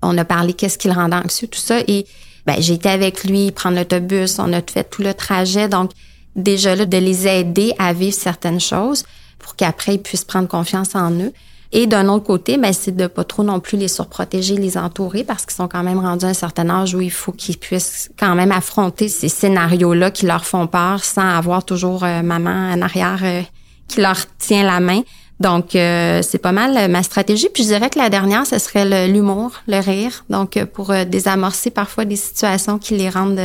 on 0.01 0.17
a 0.17 0.23
parlé 0.23 0.53
qu'est-ce 0.53 0.77
qui 0.77 0.87
le 0.87 0.93
rendait 0.93 1.17
anxieux, 1.17 1.47
tout 1.47 1.59
ça. 1.59 1.79
Et 1.85 2.05
ben, 2.49 2.59
j'ai 2.59 2.73
été 2.73 2.89
avec 2.89 3.25
lui 3.25 3.51
prendre 3.51 3.77
l'autobus, 3.77 4.39
on 4.39 4.51
a 4.53 4.61
fait 4.63 4.83
tout 4.83 5.03
le 5.03 5.13
trajet. 5.13 5.69
Donc, 5.69 5.91
déjà 6.35 6.75
là, 6.75 6.87
de 6.87 6.97
les 6.97 7.27
aider 7.27 7.75
à 7.77 7.93
vivre 7.93 8.15
certaines 8.15 8.59
choses 8.59 9.03
pour 9.37 9.55
qu'après, 9.55 9.93
ils 9.95 10.01
puissent 10.01 10.25
prendre 10.25 10.47
confiance 10.47 10.95
en 10.95 11.11
eux. 11.11 11.31
Et 11.71 11.85
d'un 11.85 12.07
autre 12.07 12.25
côté, 12.25 12.57
ben, 12.57 12.73
c'est 12.73 12.95
de 12.95 13.05
pas 13.05 13.23
trop 13.23 13.43
non 13.43 13.59
plus 13.59 13.77
les 13.77 13.87
surprotéger, 13.87 14.55
les 14.55 14.79
entourer 14.79 15.23
parce 15.23 15.45
qu'ils 15.45 15.57
sont 15.57 15.67
quand 15.67 15.83
même 15.83 15.99
rendus 15.99 16.25
à 16.25 16.29
un 16.29 16.33
certain 16.33 16.67
âge 16.71 16.95
où 16.95 17.01
il 17.01 17.11
faut 17.11 17.33
qu'ils 17.33 17.59
puissent 17.59 18.09
quand 18.17 18.33
même 18.33 18.51
affronter 18.51 19.09
ces 19.09 19.29
scénarios-là 19.29 20.09
qui 20.09 20.25
leur 20.25 20.43
font 20.43 20.65
peur 20.65 21.03
sans 21.03 21.29
avoir 21.29 21.63
toujours 21.63 22.03
euh, 22.03 22.23
maman 22.23 22.71
en 22.73 22.81
arrière 22.81 23.19
euh, 23.21 23.43
qui 23.87 24.01
leur 24.01 24.17
tient 24.39 24.63
la 24.63 24.79
main. 24.79 25.03
Donc, 25.39 25.75
euh, 25.75 26.21
c'est 26.21 26.37
pas 26.37 26.51
mal 26.51 26.75
euh, 26.75 26.87
ma 26.87 27.01
stratégie. 27.01 27.47
Puis 27.53 27.63
je 27.63 27.69
dirais 27.69 27.89
que 27.89 27.97
la 27.97 28.09
dernière, 28.09 28.45
ce 28.45 28.59
serait 28.59 29.07
l'humour, 29.07 29.51
le, 29.67 29.79
rire. 29.79 30.25
Donc, 30.29 30.57
euh, 30.57 30.65
pour 30.65 30.93
désamorcer 31.05 31.71
parfois 31.71 32.05
des 32.05 32.17
situations 32.17 32.77
qui 32.77 32.97
les 32.97 33.09
rendent 33.09 33.41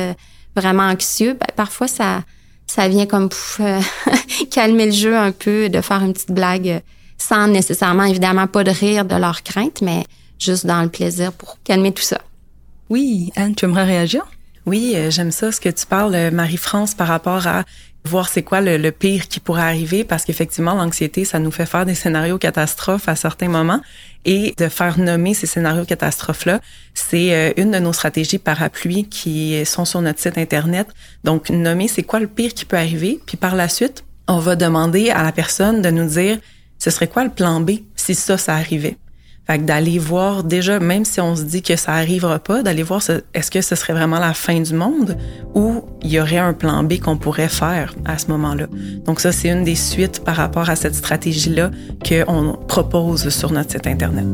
vraiment 0.56 0.84
anxieux, 0.84 1.34
ben, 1.34 1.46
parfois 1.56 1.88
ça 1.88 2.22
ça 2.66 2.88
vient 2.88 3.06
comme 3.06 3.28
pour 3.28 3.66
calmer 4.50 4.86
le 4.86 4.92
jeu 4.92 5.14
un 5.14 5.32
peu, 5.32 5.68
de 5.68 5.80
faire 5.82 6.02
une 6.02 6.14
petite 6.14 6.32
blague 6.32 6.80
sans 7.18 7.46
nécessairement, 7.46 8.04
évidemment, 8.04 8.46
pas 8.46 8.64
de 8.64 8.70
rire 8.70 9.04
de 9.04 9.14
leur 9.14 9.42
crainte, 9.42 9.82
mais 9.82 10.04
juste 10.38 10.66
dans 10.66 10.82
le 10.82 10.88
plaisir 10.88 11.32
pour 11.32 11.58
calmer 11.62 11.92
tout 11.92 12.02
ça. 12.02 12.20
Oui, 12.88 13.30
Anne, 13.36 13.54
tu 13.54 13.66
aimerais 13.66 13.84
réagir? 13.84 14.26
Oui, 14.66 14.96
j'aime 15.10 15.30
ça, 15.30 15.52
ce 15.52 15.60
que 15.60 15.68
tu 15.68 15.84
parles, 15.86 16.30
Marie-France, 16.32 16.94
par 16.94 17.06
rapport 17.06 17.46
à 17.46 17.64
voir 18.06 18.28
c'est 18.28 18.42
quoi 18.42 18.60
le, 18.60 18.90
pire 18.90 19.28
qui 19.28 19.40
pourrait 19.40 19.62
arriver 19.62 20.04
parce 20.04 20.24
qu'effectivement 20.24 20.74
l'anxiété 20.74 21.24
ça 21.24 21.38
nous 21.38 21.50
fait 21.50 21.66
faire 21.66 21.86
des 21.86 21.94
scénarios 21.94 22.38
catastrophes 22.38 23.08
à 23.08 23.16
certains 23.16 23.48
moments. 23.48 23.80
Et 24.26 24.54
de 24.56 24.68
faire 24.68 24.98
nommer 24.98 25.34
ces 25.34 25.46
scénarios 25.46 25.84
catastrophes 25.84 26.46
là 26.46 26.60
c'est 26.94 27.34
euh, 27.34 27.52
une 27.56 27.70
de 27.70 27.78
nos 27.78 27.92
stratégies 27.92 28.38
parapluies 28.38 29.08
qui 29.08 29.64
sont 29.66 29.84
sur 29.84 30.00
notre 30.00 30.20
site 30.20 30.38
internet. 30.38 30.86
Donc 31.24 31.50
nommer 31.50 31.88
c'est 31.88 32.02
quoi 32.02 32.20
le 32.20 32.26
pire 32.26 32.54
qui 32.54 32.64
peut 32.64 32.76
arriver. 32.76 33.20
Puis 33.26 33.36
par 33.36 33.54
la 33.56 33.68
suite 33.68 34.04
on 34.28 34.38
va 34.38 34.56
demander 34.56 35.10
à 35.10 35.22
la 35.22 35.32
personne 35.32 35.82
de 35.82 35.90
nous 35.90 36.06
dire 36.06 36.38
ce 36.78 36.90
serait 36.90 37.08
quoi 37.08 37.24
le 37.24 37.30
plan 37.30 37.60
B 37.60 37.70
si 37.96 38.14
ça 38.14 38.38
ça 38.38 38.54
arrivait? 38.54 38.96
Fait 39.46 39.58
que 39.58 39.64
d'aller 39.64 39.98
voir 39.98 40.42
déjà, 40.42 40.80
même 40.80 41.04
si 41.04 41.20
on 41.20 41.36
se 41.36 41.42
dit 41.42 41.62
que 41.62 41.76
ça 41.76 41.92
arrivera 41.92 42.38
pas, 42.38 42.62
d'aller 42.62 42.82
voir 42.82 43.02
est-ce 43.34 43.50
que 43.50 43.60
ce 43.60 43.74
serait 43.74 43.92
vraiment 43.92 44.18
la 44.18 44.32
fin 44.32 44.60
du 44.60 44.74
monde 44.74 45.16
ou 45.54 45.82
il 46.02 46.12
y 46.12 46.20
aurait 46.20 46.38
un 46.38 46.54
plan 46.54 46.82
B 46.82 46.98
qu'on 46.98 47.16
pourrait 47.16 47.48
faire 47.48 47.94
à 48.04 48.16
ce 48.18 48.28
moment-là. 48.28 48.66
Donc 49.04 49.20
ça, 49.20 49.32
c'est 49.32 49.48
une 49.48 49.64
des 49.64 49.74
suites 49.74 50.24
par 50.24 50.36
rapport 50.36 50.70
à 50.70 50.76
cette 50.76 50.94
stratégie-là 50.94 51.70
qu'on 52.06 52.58
propose 52.68 53.28
sur 53.28 53.52
notre 53.52 53.72
site 53.72 53.86
Internet. 53.86 54.26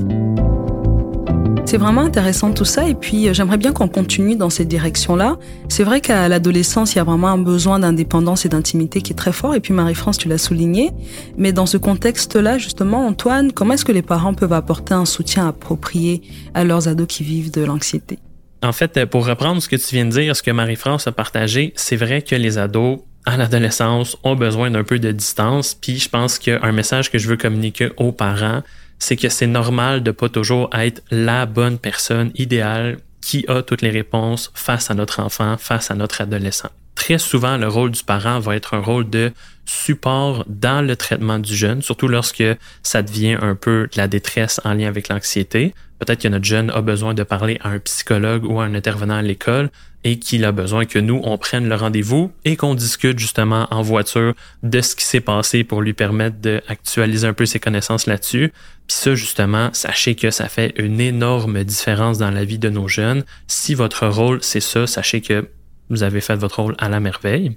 C'est 1.64 1.76
vraiment 1.76 2.00
intéressant 2.00 2.52
tout 2.52 2.64
ça 2.64 2.88
et 2.88 2.94
puis 2.94 3.28
euh, 3.28 3.32
j'aimerais 3.32 3.56
bien 3.56 3.72
qu'on 3.72 3.88
continue 3.88 4.34
dans 4.34 4.50
cette 4.50 4.68
direction-là. 4.68 5.38
C'est 5.68 5.84
vrai 5.84 6.00
qu'à 6.00 6.28
l'adolescence, 6.28 6.94
il 6.94 6.96
y 6.96 7.00
a 7.00 7.04
vraiment 7.04 7.28
un 7.28 7.38
besoin 7.38 7.78
d'indépendance 7.78 8.44
et 8.44 8.48
d'intimité 8.48 9.02
qui 9.02 9.12
est 9.12 9.16
très 9.16 9.32
fort 9.32 9.54
et 9.54 9.60
puis 9.60 9.72
Marie-France, 9.72 10.18
tu 10.18 10.28
l'as 10.28 10.38
souligné. 10.38 10.90
Mais 11.36 11.52
dans 11.52 11.66
ce 11.66 11.76
contexte-là, 11.76 12.58
justement, 12.58 13.06
Antoine, 13.06 13.52
comment 13.52 13.74
est-ce 13.74 13.84
que 13.84 13.92
les 13.92 14.02
parents 14.02 14.34
peuvent 14.34 14.52
apporter 14.52 14.94
un 14.94 15.04
soutien 15.04 15.46
approprié 15.46 16.22
à 16.54 16.64
leurs 16.64 16.88
ados 16.88 17.06
qui 17.06 17.22
vivent 17.22 17.52
de 17.52 17.62
l'anxiété? 17.62 18.18
En 18.62 18.72
fait, 18.72 19.06
pour 19.06 19.26
reprendre 19.26 19.62
ce 19.62 19.68
que 19.68 19.76
tu 19.76 19.94
viens 19.94 20.04
de 20.04 20.10
dire, 20.10 20.36
ce 20.36 20.42
que 20.42 20.50
Marie-France 20.50 21.06
a 21.06 21.12
partagé, 21.12 21.72
c'est 21.76 21.96
vrai 21.96 22.22
que 22.22 22.34
les 22.34 22.58
ados 22.58 22.98
à 23.26 23.36
l'adolescence 23.36 24.16
ont 24.24 24.34
besoin 24.34 24.70
d'un 24.70 24.84
peu 24.84 24.98
de 24.98 25.12
distance. 25.12 25.74
Puis 25.74 25.98
je 25.98 26.08
pense 26.08 26.38
qu'un 26.38 26.72
message 26.72 27.10
que 27.10 27.18
je 27.18 27.28
veux 27.28 27.36
communiquer 27.36 27.90
aux 27.96 28.12
parents, 28.12 28.62
c'est 29.00 29.16
que 29.16 29.28
c'est 29.28 29.48
normal 29.48 30.04
de 30.04 30.12
pas 30.12 30.28
toujours 30.28 30.70
être 30.72 31.02
la 31.10 31.46
bonne 31.46 31.78
personne 31.78 32.30
idéale 32.36 32.98
qui 33.20 33.44
a 33.48 33.62
toutes 33.62 33.82
les 33.82 33.90
réponses 33.90 34.52
face 34.54 34.90
à 34.90 34.94
notre 34.94 35.20
enfant, 35.20 35.56
face 35.58 35.90
à 35.90 35.94
notre 35.94 36.20
adolescent. 36.20 36.70
Très 36.94 37.18
souvent, 37.18 37.56
le 37.56 37.66
rôle 37.66 37.90
du 37.90 38.04
parent 38.04 38.40
va 38.40 38.56
être 38.56 38.74
un 38.74 38.80
rôle 38.80 39.08
de 39.08 39.32
support 39.64 40.44
dans 40.48 40.84
le 40.84 40.96
traitement 40.96 41.38
du 41.38 41.54
jeune, 41.56 41.80
surtout 41.82 42.08
lorsque 42.08 42.44
ça 42.82 43.02
devient 43.02 43.38
un 43.40 43.54
peu 43.54 43.88
de 43.92 43.96
la 43.96 44.06
détresse 44.06 44.60
en 44.64 44.74
lien 44.74 44.88
avec 44.88 45.08
l'anxiété. 45.08 45.74
Peut-être 45.98 46.22
que 46.22 46.28
notre 46.28 46.44
jeune 46.44 46.70
a 46.70 46.82
besoin 46.82 47.14
de 47.14 47.22
parler 47.22 47.58
à 47.62 47.70
un 47.70 47.78
psychologue 47.78 48.44
ou 48.44 48.60
à 48.60 48.64
un 48.64 48.74
intervenant 48.74 49.16
à 49.16 49.22
l'école 49.22 49.70
et 50.04 50.18
qu'il 50.18 50.44
a 50.44 50.52
besoin 50.52 50.86
que 50.86 50.98
nous, 50.98 51.20
on 51.24 51.36
prenne 51.38 51.68
le 51.68 51.74
rendez-vous 51.74 52.32
et 52.44 52.56
qu'on 52.56 52.74
discute 52.74 53.18
justement 53.18 53.66
en 53.70 53.82
voiture 53.82 54.34
de 54.62 54.80
ce 54.80 54.96
qui 54.96 55.04
s'est 55.04 55.20
passé 55.20 55.64
pour 55.64 55.82
lui 55.82 55.92
permettre 55.92 56.36
d'actualiser 56.38 57.26
un 57.26 57.32
peu 57.32 57.46
ses 57.46 57.60
connaissances 57.60 58.06
là-dessus. 58.06 58.52
Puis 58.86 58.96
ça, 58.96 59.14
justement, 59.14 59.70
sachez 59.72 60.14
que 60.14 60.30
ça 60.30 60.48
fait 60.48 60.72
une 60.76 61.00
énorme 61.00 61.64
différence 61.64 62.18
dans 62.18 62.30
la 62.30 62.44
vie 62.44 62.58
de 62.58 62.70
nos 62.70 62.88
jeunes. 62.88 63.24
Si 63.46 63.74
votre 63.74 64.06
rôle, 64.06 64.38
c'est 64.42 64.60
ça, 64.60 64.86
sachez 64.86 65.20
que 65.20 65.48
vous 65.90 66.02
avez 66.02 66.20
fait 66.20 66.36
votre 66.36 66.62
rôle 66.62 66.76
à 66.78 66.88
la 66.88 67.00
merveille. 67.00 67.56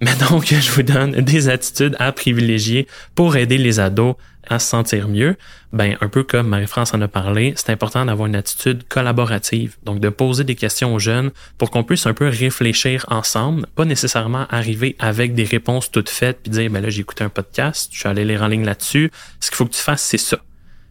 Mais 0.00 0.14
donc, 0.30 0.46
je 0.46 0.70
vous 0.70 0.82
donne 0.82 1.12
des 1.12 1.48
attitudes 1.48 1.94
à 1.98 2.10
privilégier 2.12 2.86
pour 3.14 3.36
aider 3.36 3.58
les 3.58 3.80
ados 3.80 4.14
à 4.48 4.58
se 4.58 4.66
sentir 4.66 5.08
mieux. 5.08 5.36
Ben, 5.74 5.96
un 6.00 6.08
peu 6.08 6.22
comme 6.22 6.48
Marie-France 6.48 6.94
en 6.94 7.02
a 7.02 7.08
parlé, 7.08 7.52
c'est 7.56 7.70
important 7.70 8.06
d'avoir 8.06 8.26
une 8.26 8.34
attitude 8.34 8.88
collaborative. 8.88 9.76
Donc, 9.84 10.00
de 10.00 10.08
poser 10.08 10.44
des 10.44 10.54
questions 10.54 10.94
aux 10.94 10.98
jeunes 10.98 11.30
pour 11.58 11.70
qu'on 11.70 11.84
puisse 11.84 12.06
un 12.06 12.14
peu 12.14 12.28
réfléchir 12.28 13.04
ensemble, 13.08 13.66
pas 13.76 13.84
nécessairement 13.84 14.46
arriver 14.48 14.96
avec 14.98 15.34
des 15.34 15.44
réponses 15.44 15.90
toutes 15.90 16.08
faites 16.08 16.40
puis 16.42 16.50
dire, 16.50 16.70
ben 16.70 16.82
là, 16.82 16.88
j'ai 16.88 17.00
écouté 17.00 17.22
un 17.22 17.28
podcast, 17.28 17.90
je 17.92 17.98
suis 17.98 18.08
allé 18.08 18.24
lire 18.24 18.42
en 18.42 18.48
ligne 18.48 18.64
là-dessus. 18.64 19.10
Ce 19.38 19.50
qu'il 19.50 19.56
faut 19.56 19.66
que 19.66 19.74
tu 19.74 19.82
fasses, 19.82 20.02
c'est 20.02 20.18
ça. 20.18 20.38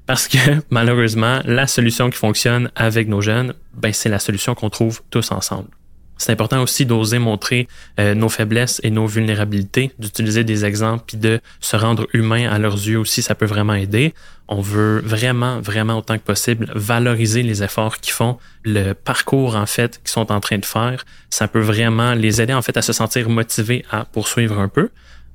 Parce 0.06 0.28
que, 0.28 0.38
malheureusement, 0.70 1.42
la 1.46 1.66
solution 1.66 2.12
qui 2.12 2.18
fonctionne 2.18 2.70
avec 2.76 3.08
nos 3.08 3.22
jeunes, 3.22 3.56
ben, 3.74 3.92
c'est 3.92 4.10
la 4.10 4.20
solution 4.20 4.54
qu'on 4.54 4.70
trouve 4.70 5.02
tous 5.10 5.32
ensemble. 5.32 5.70
C'est 6.20 6.34
important 6.34 6.62
aussi 6.62 6.86
d'oser 6.86 7.18
montrer 7.18 7.68
euh, 8.00 8.14
nos 8.14 8.28
faiblesses 8.28 8.82
et 8.84 8.92
nos 8.92 9.08
vulnérabilités, 9.08 9.92
d'utiliser 10.00 10.44
des 10.44 10.66
exemples 10.66 11.06
puis 11.08 11.18
de 11.18 11.40
se 11.62 11.78
rendre 11.78 12.08
humain 12.14 12.50
à 12.52 12.60
leurs 12.60 12.76
yeux 12.76 13.00
aussi, 13.00 13.22
ça 13.22 13.36
peut 13.36 13.46
vraiment 13.46 13.74
aider. 13.74 14.14
On 14.50 14.60
veut 14.60 15.00
vraiment, 15.00 15.62
vraiment 15.62 15.98
autant 15.98 16.18
que 16.18 16.24
possible 16.24 16.70
valoriser 16.76 17.42
les 17.42 17.64
efforts 17.64 18.00
qu'ils 18.00 18.14
font, 18.14 18.38
le 18.64 18.94
parcours 18.94 19.56
en 19.56 19.66
fait 19.66 20.00
qu'ils 20.00 20.10
sont 20.10 20.32
en 20.32 20.42
train 20.42 20.58
de 20.58 20.66
faire. 20.66 21.06
Ça 21.30 21.48
peut 21.48 21.62
vraiment 21.62 22.14
les 22.14 22.42
aider 22.42 22.54
en 22.54 22.62
fait 22.62 22.76
à 22.76 22.82
se 22.82 22.92
sentir 22.92 23.30
motivés 23.30 23.86
à 23.90 24.04
poursuivre 24.04 24.60
un 24.60 24.68
peu. 24.68 24.90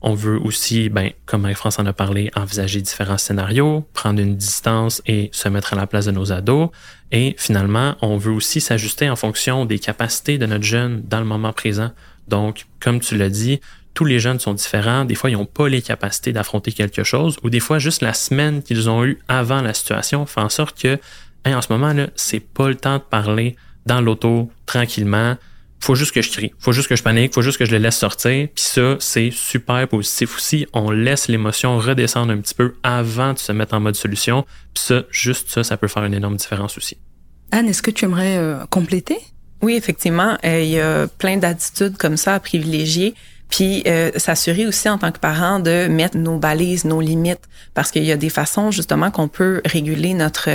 On 0.07 0.12
veut 0.12 0.38
aussi, 0.38 0.90
ben, 0.90 1.12
comme 1.25 1.40
Marie-France 1.40 1.79
en 1.79 1.87
a 1.87 1.95
parlé, 1.95 2.31
envisager 2.37 2.83
différents 2.83 3.17
scénarios, 3.17 3.88
prendre 3.95 4.21
une 4.21 4.37
distance 4.37 5.01
et 5.07 5.31
se 5.33 5.49
mettre 5.49 5.73
à 5.73 5.77
la 5.77 5.87
place 5.87 6.05
de 6.05 6.11
nos 6.11 6.31
ados. 6.31 6.69
Et 7.11 7.35
finalement, 7.38 7.97
on 8.03 8.19
veut 8.19 8.31
aussi 8.31 8.61
s'ajuster 8.61 9.09
en 9.09 9.17
fonction 9.17 9.64
des 9.64 9.79
capacités 9.79 10.37
de 10.37 10.45
notre 10.45 10.62
jeune 10.62 11.03
dans 11.09 11.21
le 11.21 11.25
moment 11.25 11.55
présent. 11.55 11.90
Donc, 12.29 12.67
comme 12.81 13.01
tu 13.01 13.17
l'as 13.17 13.31
dit, 13.31 13.62
tous 13.95 14.05
les 14.05 14.19
jeunes 14.19 14.40
sont 14.40 14.53
différents. 14.53 15.07
Des 15.07 15.14
fois, 15.14 15.31
ils 15.31 15.38
n'ont 15.38 15.47
pas 15.47 15.71
les 15.71 15.81
capacités 15.81 16.35
d'affronter 16.35 16.73
quelque 16.73 17.03
chose, 17.03 17.38
ou 17.43 17.49
des 17.49 17.61
fois, 17.61 17.79
juste 17.79 18.03
la 18.03 18.12
semaine 18.12 18.62
qu'ils 18.62 18.90
ont 18.90 19.07
eue 19.07 19.19
avant 19.29 19.62
la 19.62 19.73
situation 19.73 20.27
fait 20.27 20.43
en 20.43 20.51
sorte 20.51 20.79
que, 20.79 20.99
en 21.47 21.62
ce 21.62 21.73
moment 21.73 21.95
là, 21.95 22.09
c'est 22.14 22.40
pas 22.40 22.69
le 22.69 22.75
temps 22.75 22.99
de 22.99 23.03
parler 23.03 23.57
dans 23.87 24.03
l'auto 24.03 24.51
tranquillement 24.67 25.38
faut 25.85 25.94
juste 25.94 26.12
que 26.12 26.23
je 26.23 26.31
crie, 26.31 26.53
faut 26.59 26.73
juste 26.73 26.88
que 26.88 26.97
je 26.97 27.03
panique, 27.03 27.35
faut 27.35 27.42
juste 27.42 27.59
que 27.59 27.66
je 27.66 27.73
le 27.73 27.79
laisse 27.79 27.97
sortir. 27.97 28.49
Puis 28.55 28.64
ça, 28.64 28.97
c'est 29.01 29.31
super 29.31 29.87
positif 29.87 30.37
aussi. 30.37 30.66
On 30.73 30.90
laisse 30.90 31.29
l'émotion 31.29 31.79
redescendre 31.79 32.33
un 32.33 32.38
petit 32.38 32.55
peu 32.55 32.75
avant 32.83 33.35
de 33.35 33.38
se 33.38 33.53
mettre 33.53 33.75
en 33.75 33.81
mode 33.81 33.94
solution. 33.94 34.47
Puis 34.73 34.85
ça, 34.85 35.03
juste 35.11 35.51
ça, 35.51 35.62
ça 35.62 35.77
peut 35.77 35.88
faire 35.88 36.05
une 36.05 36.14
énorme 36.14 36.37
différence 36.37 36.79
aussi. 36.79 36.97
Anne, 37.53 37.68
est-ce 37.68 37.83
que 37.83 37.90
tu 37.90 38.07
aimerais 38.07 38.38
euh, 38.38 38.64
compléter? 38.70 39.18
Oui, 39.61 39.75
effectivement, 39.75 40.38
euh, 40.44 40.61
il 40.61 40.70
y 40.70 40.81
a 40.81 41.07
plein 41.07 41.37
d'attitudes 41.37 41.99
comme 41.99 42.16
ça 42.16 42.35
à 42.35 42.40
privilégier. 42.40 43.14
Puis 43.51 43.83
euh, 43.87 44.11
s'assurer 44.16 44.66
aussi 44.66 44.88
en 44.88 44.97
tant 44.97 45.12
que 45.12 45.18
parent 45.18 45.61
de 45.61 45.87
mettre 45.87 46.16
nos 46.16 46.38
balises, 46.38 46.87
nos 46.87 47.03
limites, 47.03 47.42
parce 47.75 47.90
qu'il 47.90 48.05
y 48.05 48.11
a 48.11 48.16
des 48.16 48.31
façons 48.31 48.70
justement 48.70 49.11
qu'on 49.11 49.29
peut 49.29 49.61
réguler 49.66 50.14
notre 50.14 50.49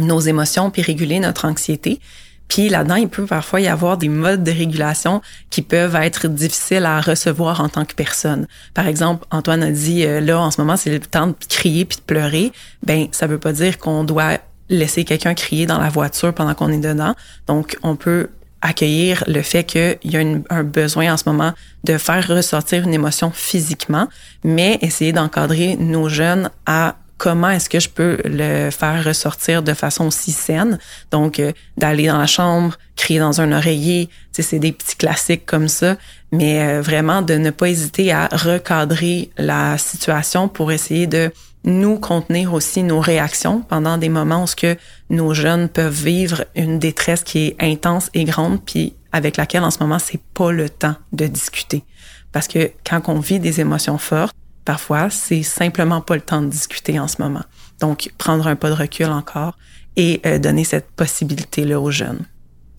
nos 0.00 0.20
émotions 0.20 0.70
puis 0.70 0.82
réguler 0.82 1.20
notre 1.20 1.44
anxiété. 1.44 2.00
Puis 2.48 2.68
là-dedans, 2.68 2.96
il 2.96 3.08
peut 3.08 3.26
parfois 3.26 3.60
y 3.60 3.68
avoir 3.68 3.96
des 3.96 4.08
modes 4.08 4.44
de 4.44 4.50
régulation 4.50 5.20
qui 5.50 5.62
peuvent 5.62 5.96
être 5.96 6.28
difficiles 6.28 6.84
à 6.84 7.00
recevoir 7.00 7.60
en 7.60 7.68
tant 7.68 7.84
que 7.84 7.94
personne. 7.94 8.46
Par 8.74 8.86
exemple, 8.86 9.26
Antoine 9.30 9.62
a 9.62 9.70
dit 9.70 10.04
euh, 10.04 10.20
là 10.20 10.40
en 10.40 10.50
ce 10.50 10.60
moment 10.60 10.76
c'est 10.76 10.90
le 10.90 11.00
temps 11.00 11.28
de 11.28 11.34
crier 11.48 11.84
puis 11.84 11.98
de 11.98 12.02
pleurer. 12.02 12.52
Ben 12.84 13.08
ça 13.12 13.26
veut 13.26 13.38
pas 13.38 13.52
dire 13.52 13.78
qu'on 13.78 14.04
doit 14.04 14.38
laisser 14.68 15.04
quelqu'un 15.04 15.34
crier 15.34 15.66
dans 15.66 15.78
la 15.78 15.88
voiture 15.88 16.32
pendant 16.34 16.54
qu'on 16.54 16.70
est 16.70 16.78
dedans. 16.78 17.14
Donc 17.46 17.76
on 17.82 17.96
peut 17.96 18.28
accueillir 18.62 19.22
le 19.26 19.42
fait 19.42 19.64
qu'il 19.64 19.98
y 20.04 20.16
a 20.16 20.24
un 20.50 20.64
besoin 20.64 21.12
en 21.12 21.16
ce 21.16 21.24
moment 21.26 21.52
de 21.84 21.98
faire 21.98 22.26
ressortir 22.26 22.82
une 22.82 22.94
émotion 22.94 23.30
physiquement, 23.30 24.08
mais 24.44 24.78
essayer 24.82 25.12
d'encadrer 25.12 25.76
nos 25.76 26.08
jeunes 26.08 26.50
à 26.64 26.96
comment 27.18 27.50
est-ce 27.50 27.68
que 27.68 27.80
je 27.80 27.88
peux 27.88 28.18
le 28.24 28.70
faire 28.70 29.04
ressortir 29.04 29.62
de 29.62 29.72
façon 29.72 30.06
aussi 30.06 30.32
saine. 30.32 30.78
Donc, 31.10 31.40
euh, 31.40 31.52
d'aller 31.76 32.06
dans 32.08 32.18
la 32.18 32.26
chambre, 32.26 32.76
crier 32.94 33.20
dans 33.20 33.40
un 33.40 33.52
oreiller, 33.52 34.08
c'est 34.32 34.58
des 34.58 34.72
petits 34.72 34.96
classiques 34.96 35.46
comme 35.46 35.68
ça, 35.68 35.96
mais 36.32 36.60
euh, 36.60 36.82
vraiment 36.82 37.22
de 37.22 37.34
ne 37.34 37.50
pas 37.50 37.68
hésiter 37.68 38.12
à 38.12 38.28
recadrer 38.30 39.30
la 39.38 39.78
situation 39.78 40.48
pour 40.48 40.72
essayer 40.72 41.06
de 41.06 41.32
nous 41.64 41.98
contenir 41.98 42.54
aussi 42.54 42.82
nos 42.82 43.00
réactions 43.00 43.60
pendant 43.60 43.98
des 43.98 44.08
moments 44.08 44.44
où 44.44 44.46
ce 44.46 44.54
que 44.54 44.76
nos 45.10 45.34
jeunes 45.34 45.68
peuvent 45.68 45.92
vivre 45.92 46.44
une 46.54 46.78
détresse 46.78 47.24
qui 47.24 47.48
est 47.48 47.56
intense 47.60 48.08
et 48.14 48.24
grande, 48.24 48.62
puis 48.64 48.94
avec 49.10 49.36
laquelle 49.36 49.64
en 49.64 49.70
ce 49.70 49.78
moment 49.80 49.98
c'est 49.98 50.20
pas 50.34 50.52
le 50.52 50.68
temps 50.68 50.94
de 51.12 51.26
discuter. 51.26 51.82
Parce 52.30 52.48
que 52.48 52.70
quand 52.88 53.08
on 53.08 53.18
vit 53.18 53.40
des 53.40 53.60
émotions 53.60 53.98
fortes, 53.98 54.36
Parfois, 54.66 55.10
c'est 55.10 55.44
simplement 55.44 56.00
pas 56.00 56.16
le 56.16 56.20
temps 56.20 56.42
de 56.42 56.48
discuter 56.48 56.98
en 56.98 57.06
ce 57.06 57.22
moment. 57.22 57.44
Donc, 57.80 58.10
prendre 58.18 58.48
un 58.48 58.56
pas 58.56 58.68
de 58.68 58.74
recul 58.74 59.06
encore 59.06 59.56
et 59.96 60.20
euh, 60.26 60.38
donner 60.38 60.64
cette 60.64 60.90
possibilité-là 60.90 61.80
aux 61.80 61.92
jeunes. 61.92 62.26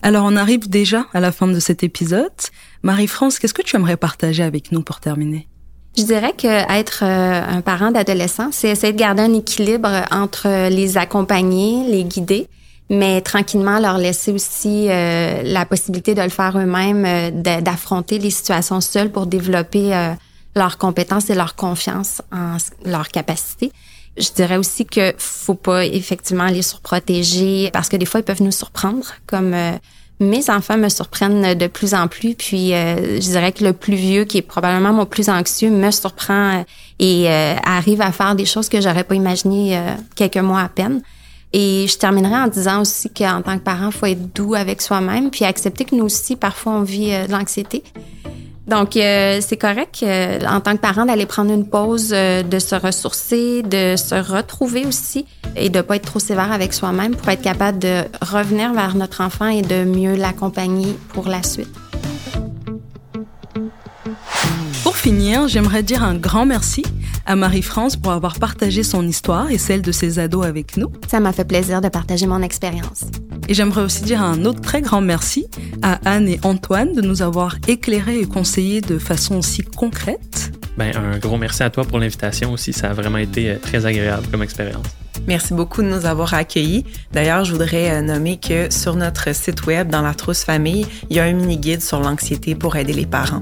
Alors, 0.02 0.26
on 0.26 0.36
arrive 0.36 0.69
déjà 0.69 1.06
à 1.13 1.21
la 1.21 1.32
fin 1.32 1.47
de 1.47 1.60
cet 1.62 1.84
épisode. 1.84 2.30
Marie-France, 2.84 3.39
qu'est-ce 3.39 3.54
que 3.54 3.62
tu 3.62 3.78
aimerais 3.78 3.95
partager 3.95 4.43
avec 4.43 4.73
nous 4.73 4.82
pour 4.82 5.00
terminer? 5.00 5.47
Je 5.97 6.04
dirais 6.04 6.34
que 6.38 6.47
être 6.47 7.04
euh, 7.04 7.58
un 7.58 7.62
parent 7.62 7.91
d'adolescent, 7.91 8.50
c'est 8.52 8.67
essayer 8.67 8.91
de 8.91 9.00
garder 9.00 9.21
un 9.21 9.34
équilibre 9.34 9.89
entre 10.12 10.67
les 10.69 10.97
accompagner, 10.97 11.89
les 11.89 12.04
guider, 12.04 12.50
mais 12.89 13.21
tranquillement 13.21 13.80
leur 13.80 13.97
laisser 13.97 14.34
aussi 14.34 14.88
euh, 14.89 15.41
la 15.41 15.65
possibilité 15.65 16.15
de 16.15 16.21
le 16.21 16.30
faire 16.30 16.58
eux-mêmes, 16.58 17.41
d'affronter 17.41 18.19
les 18.19 18.30
situations 18.30 18.82
seules 18.82 19.10
pour 19.10 19.26
développer 19.26 20.15
leurs 20.58 20.78
compétences 20.78 21.30
et 21.30 21.36
leur 21.36 21.56
confiance 21.56 22.22
en 22.32 22.58
leur 22.86 23.10
capacité. 23.10 23.72
Je 24.17 24.30
dirais 24.32 24.58
aussi 24.58 24.86
que 24.86 25.13
faut 25.17 25.54
pas 25.54 25.86
effectivement 25.86 26.48
les 26.48 26.63
surprotéger 26.63 27.70
parce 27.72 27.88
que 27.88 27.98
des 27.98 28.06
fois 28.06 28.20
ils 28.20 28.24
peuvent 28.24 28.41
nous 28.41 28.52
surprendre 28.52 29.06
comme 29.28 29.54
euh, 29.54 29.74
mes 30.20 30.50
enfants 30.50 30.78
me 30.78 30.89
surprennent 30.89 31.54
de 31.54 31.67
plus 31.67 31.93
en 31.93 32.08
plus 32.08 32.34
puis 32.34 32.74
euh, 32.74 33.22
je 33.22 33.28
dirais 33.28 33.52
que 33.52 33.63
le 33.63 33.74
plus 33.74 33.96
vieux 33.96 34.24
qui 34.24 34.39
est 34.39 34.41
probablement 34.41 34.91
mon 34.91 35.06
plus 35.06 35.30
anxieux 35.30 35.70
me 35.70 35.91
surprend 35.91 36.58
euh, 36.58 36.63
et 37.00 37.30
arrive 37.63 38.02
à 38.02 38.12
faire 38.12 38.34
des 38.34 38.46
choses 38.46 38.70
que 38.70 38.82
j'aurais 38.82 39.04
pas 39.04 39.13
imaginé 39.13 39.80
quelques 40.15 40.38
mois 40.38 40.62
à 40.62 40.70
peine. 40.70 41.04
Et 41.54 41.86
je 41.88 41.96
terminerai 41.96 42.36
en 42.36 42.48
disant 42.48 42.82
aussi 42.82 43.12
qu'en 43.12 43.43
tant 43.43 43.58
que 43.60 43.63
parent, 43.63 43.91
faut 43.91 44.08
être 44.08 44.34
doux 44.34 44.56
avec 44.56 44.82
soi-même 44.82 45.30
puis 45.30 45.46
accepter 45.46 45.86
que 45.86 45.93
nous 45.93 46.06
aussi 46.06 46.36
parfois 46.36 46.74
on 46.74 46.82
vit 46.82 47.12
de 47.12 47.32
l'anxiété 47.32 47.84
donc, 48.67 48.97
euh, 48.97 49.39
c'est 49.41 49.56
correct 49.56 50.03
euh, 50.03 50.39
en 50.45 50.60
tant 50.60 50.73
que 50.73 50.82
parent 50.82 51.06
d'aller 51.06 51.25
prendre 51.25 51.53
une 51.53 51.65
pause, 51.65 52.12
euh, 52.12 52.43
de 52.43 52.60
se 52.60 52.75
ressourcer, 52.75 53.63
de 53.63 53.95
se 53.95 54.15
retrouver 54.15 54.86
aussi 54.86 55.25
et 55.56 55.69
de 55.69 55.80
pas 55.80 55.95
être 55.95 56.06
trop 56.06 56.19
sévère 56.19 56.51
avec 56.51 56.73
soi-même 56.73 57.15
pour 57.15 57.30
être 57.30 57.41
capable 57.41 57.80
de 57.80 58.01
revenir 58.21 58.73
vers 58.73 58.95
notre 58.95 59.21
enfant 59.21 59.47
et 59.47 59.62
de 59.62 59.86
mieux 59.86 60.15
l'accompagner 60.15 60.97
pour 61.13 61.30
la 61.30 61.43
suite. 61.43 61.73
Pour 64.84 64.97
finir, 64.97 65.47
j'aimerais 65.47 65.84
dire 65.84 66.03
un 66.03 66.15
grand 66.15 66.45
merci 66.45 66.84
à 67.28 67.36
Marie-France 67.36 67.98
pour 67.98 68.12
avoir 68.12 68.40
partagé 68.40 68.82
son 68.82 69.06
histoire 69.06 69.52
et 69.52 69.58
celle 69.58 69.82
de 69.82 69.92
ses 69.92 70.18
ados 70.18 70.46
avec 70.46 70.78
nous. 70.78 70.92
Ça 71.08 71.20
m'a 71.20 71.34
fait 71.34 71.46
plaisir 71.46 71.82
de 71.82 71.90
partager 71.90 72.26
mon 72.26 72.42
expérience. 72.42 73.04
Et 73.48 73.54
j'aimerais 73.54 73.82
aussi 73.82 74.04
dire 74.04 74.22
un 74.22 74.46
autre 74.46 74.62
très 74.62 74.82
grand 74.82 75.02
merci 75.02 75.48
à 75.82 76.00
Anne 76.06 76.28
et 76.28 76.40
Antoine 76.44 76.94
de 76.94 77.02
nous 77.02 77.22
avoir 77.22 77.58
éclairés 77.68 78.20
et 78.20 78.26
conseillés 78.26 78.82
de 78.82 78.98
façon 78.98 79.36
aussi 79.36 79.62
concrète. 79.62 80.52
Ben, 80.78 80.96
un 80.96 81.18
gros 81.18 81.38
merci 81.38 81.63
à 81.63 81.70
toi 81.70 81.84
pour 81.84 82.00
l'invitation 82.00 82.52
aussi. 82.54 82.72
Ça 82.72 82.90
a 82.90 82.94
vraiment 82.94 83.18
été 83.18 83.52
euh, 83.52 83.58
très 83.58 83.86
agréable 83.86 84.28
comme 84.32 84.44
expérience. 84.44 84.86
Merci 85.28 85.54
beaucoup 85.54 85.82
de 85.82 85.88
nous 85.88 86.06
avoir 86.06 86.34
accueillis. 86.34 86.86
D'ailleurs, 87.12 87.44
je 87.44 87.52
voudrais 87.52 87.92
euh, 87.92 88.02
nommer 88.02 88.38
que 88.38 88.72
sur 88.72 88.96
notre 88.96 89.34
site 89.36 89.66
web, 89.66 89.90
dans 89.90 90.02
la 90.02 90.13
trousse 90.13 90.44
famille, 90.44 90.86
il 91.10 91.18
y 91.18 91.20
a 91.20 91.24
un 91.24 91.34
mini-guide 91.34 91.82
sur 91.82 92.00
l'anxiété 92.00 92.54
pour 92.56 92.76
aider 92.76 92.94
les 92.94 93.06
parents. 93.06 93.42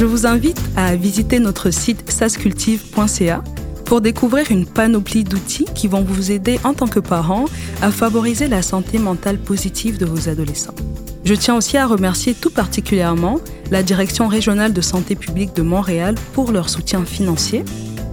Je 0.00 0.06
vous 0.06 0.24
invite 0.24 0.62
à 0.76 0.96
visiter 0.96 1.40
notre 1.40 1.70
site 1.70 2.10
sascultive.ca 2.10 3.44
pour 3.84 4.00
découvrir 4.00 4.50
une 4.50 4.64
panoplie 4.64 5.24
d'outils 5.24 5.66
qui 5.74 5.88
vont 5.88 6.00
vous 6.00 6.32
aider 6.32 6.58
en 6.64 6.72
tant 6.72 6.86
que 6.86 7.00
parent 7.00 7.44
à 7.82 7.90
favoriser 7.90 8.48
la 8.48 8.62
santé 8.62 8.98
mentale 8.98 9.36
positive 9.36 9.98
de 9.98 10.06
vos 10.06 10.30
adolescents. 10.30 10.74
Je 11.22 11.34
tiens 11.34 11.54
aussi 11.54 11.76
à 11.76 11.86
remercier 11.86 12.32
tout 12.32 12.48
particulièrement 12.48 13.40
la 13.70 13.82
Direction 13.82 14.26
régionale 14.26 14.72
de 14.72 14.80
santé 14.80 15.16
publique 15.16 15.54
de 15.54 15.60
Montréal 15.60 16.14
pour 16.32 16.50
leur 16.50 16.70
soutien 16.70 17.04
financier. 17.04 17.62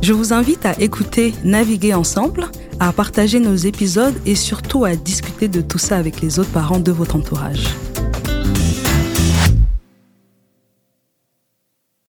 Je 0.02 0.12
vous 0.12 0.34
invite 0.34 0.66
à 0.66 0.78
écouter 0.82 1.34
Naviguer 1.46 1.94
ensemble, 1.94 2.48
à 2.82 2.92
partager 2.92 3.40
nos 3.40 3.56
épisodes 3.56 4.16
et 4.26 4.36
surtout 4.36 4.84
à 4.84 4.98
discuter 4.98 5.48
de 5.48 5.62
tout 5.62 5.78
ça 5.78 5.96
avec 5.96 6.20
les 6.20 6.38
autres 6.38 6.52
parents 6.52 6.80
de 6.80 6.92
votre 6.92 7.16
entourage. 7.16 7.64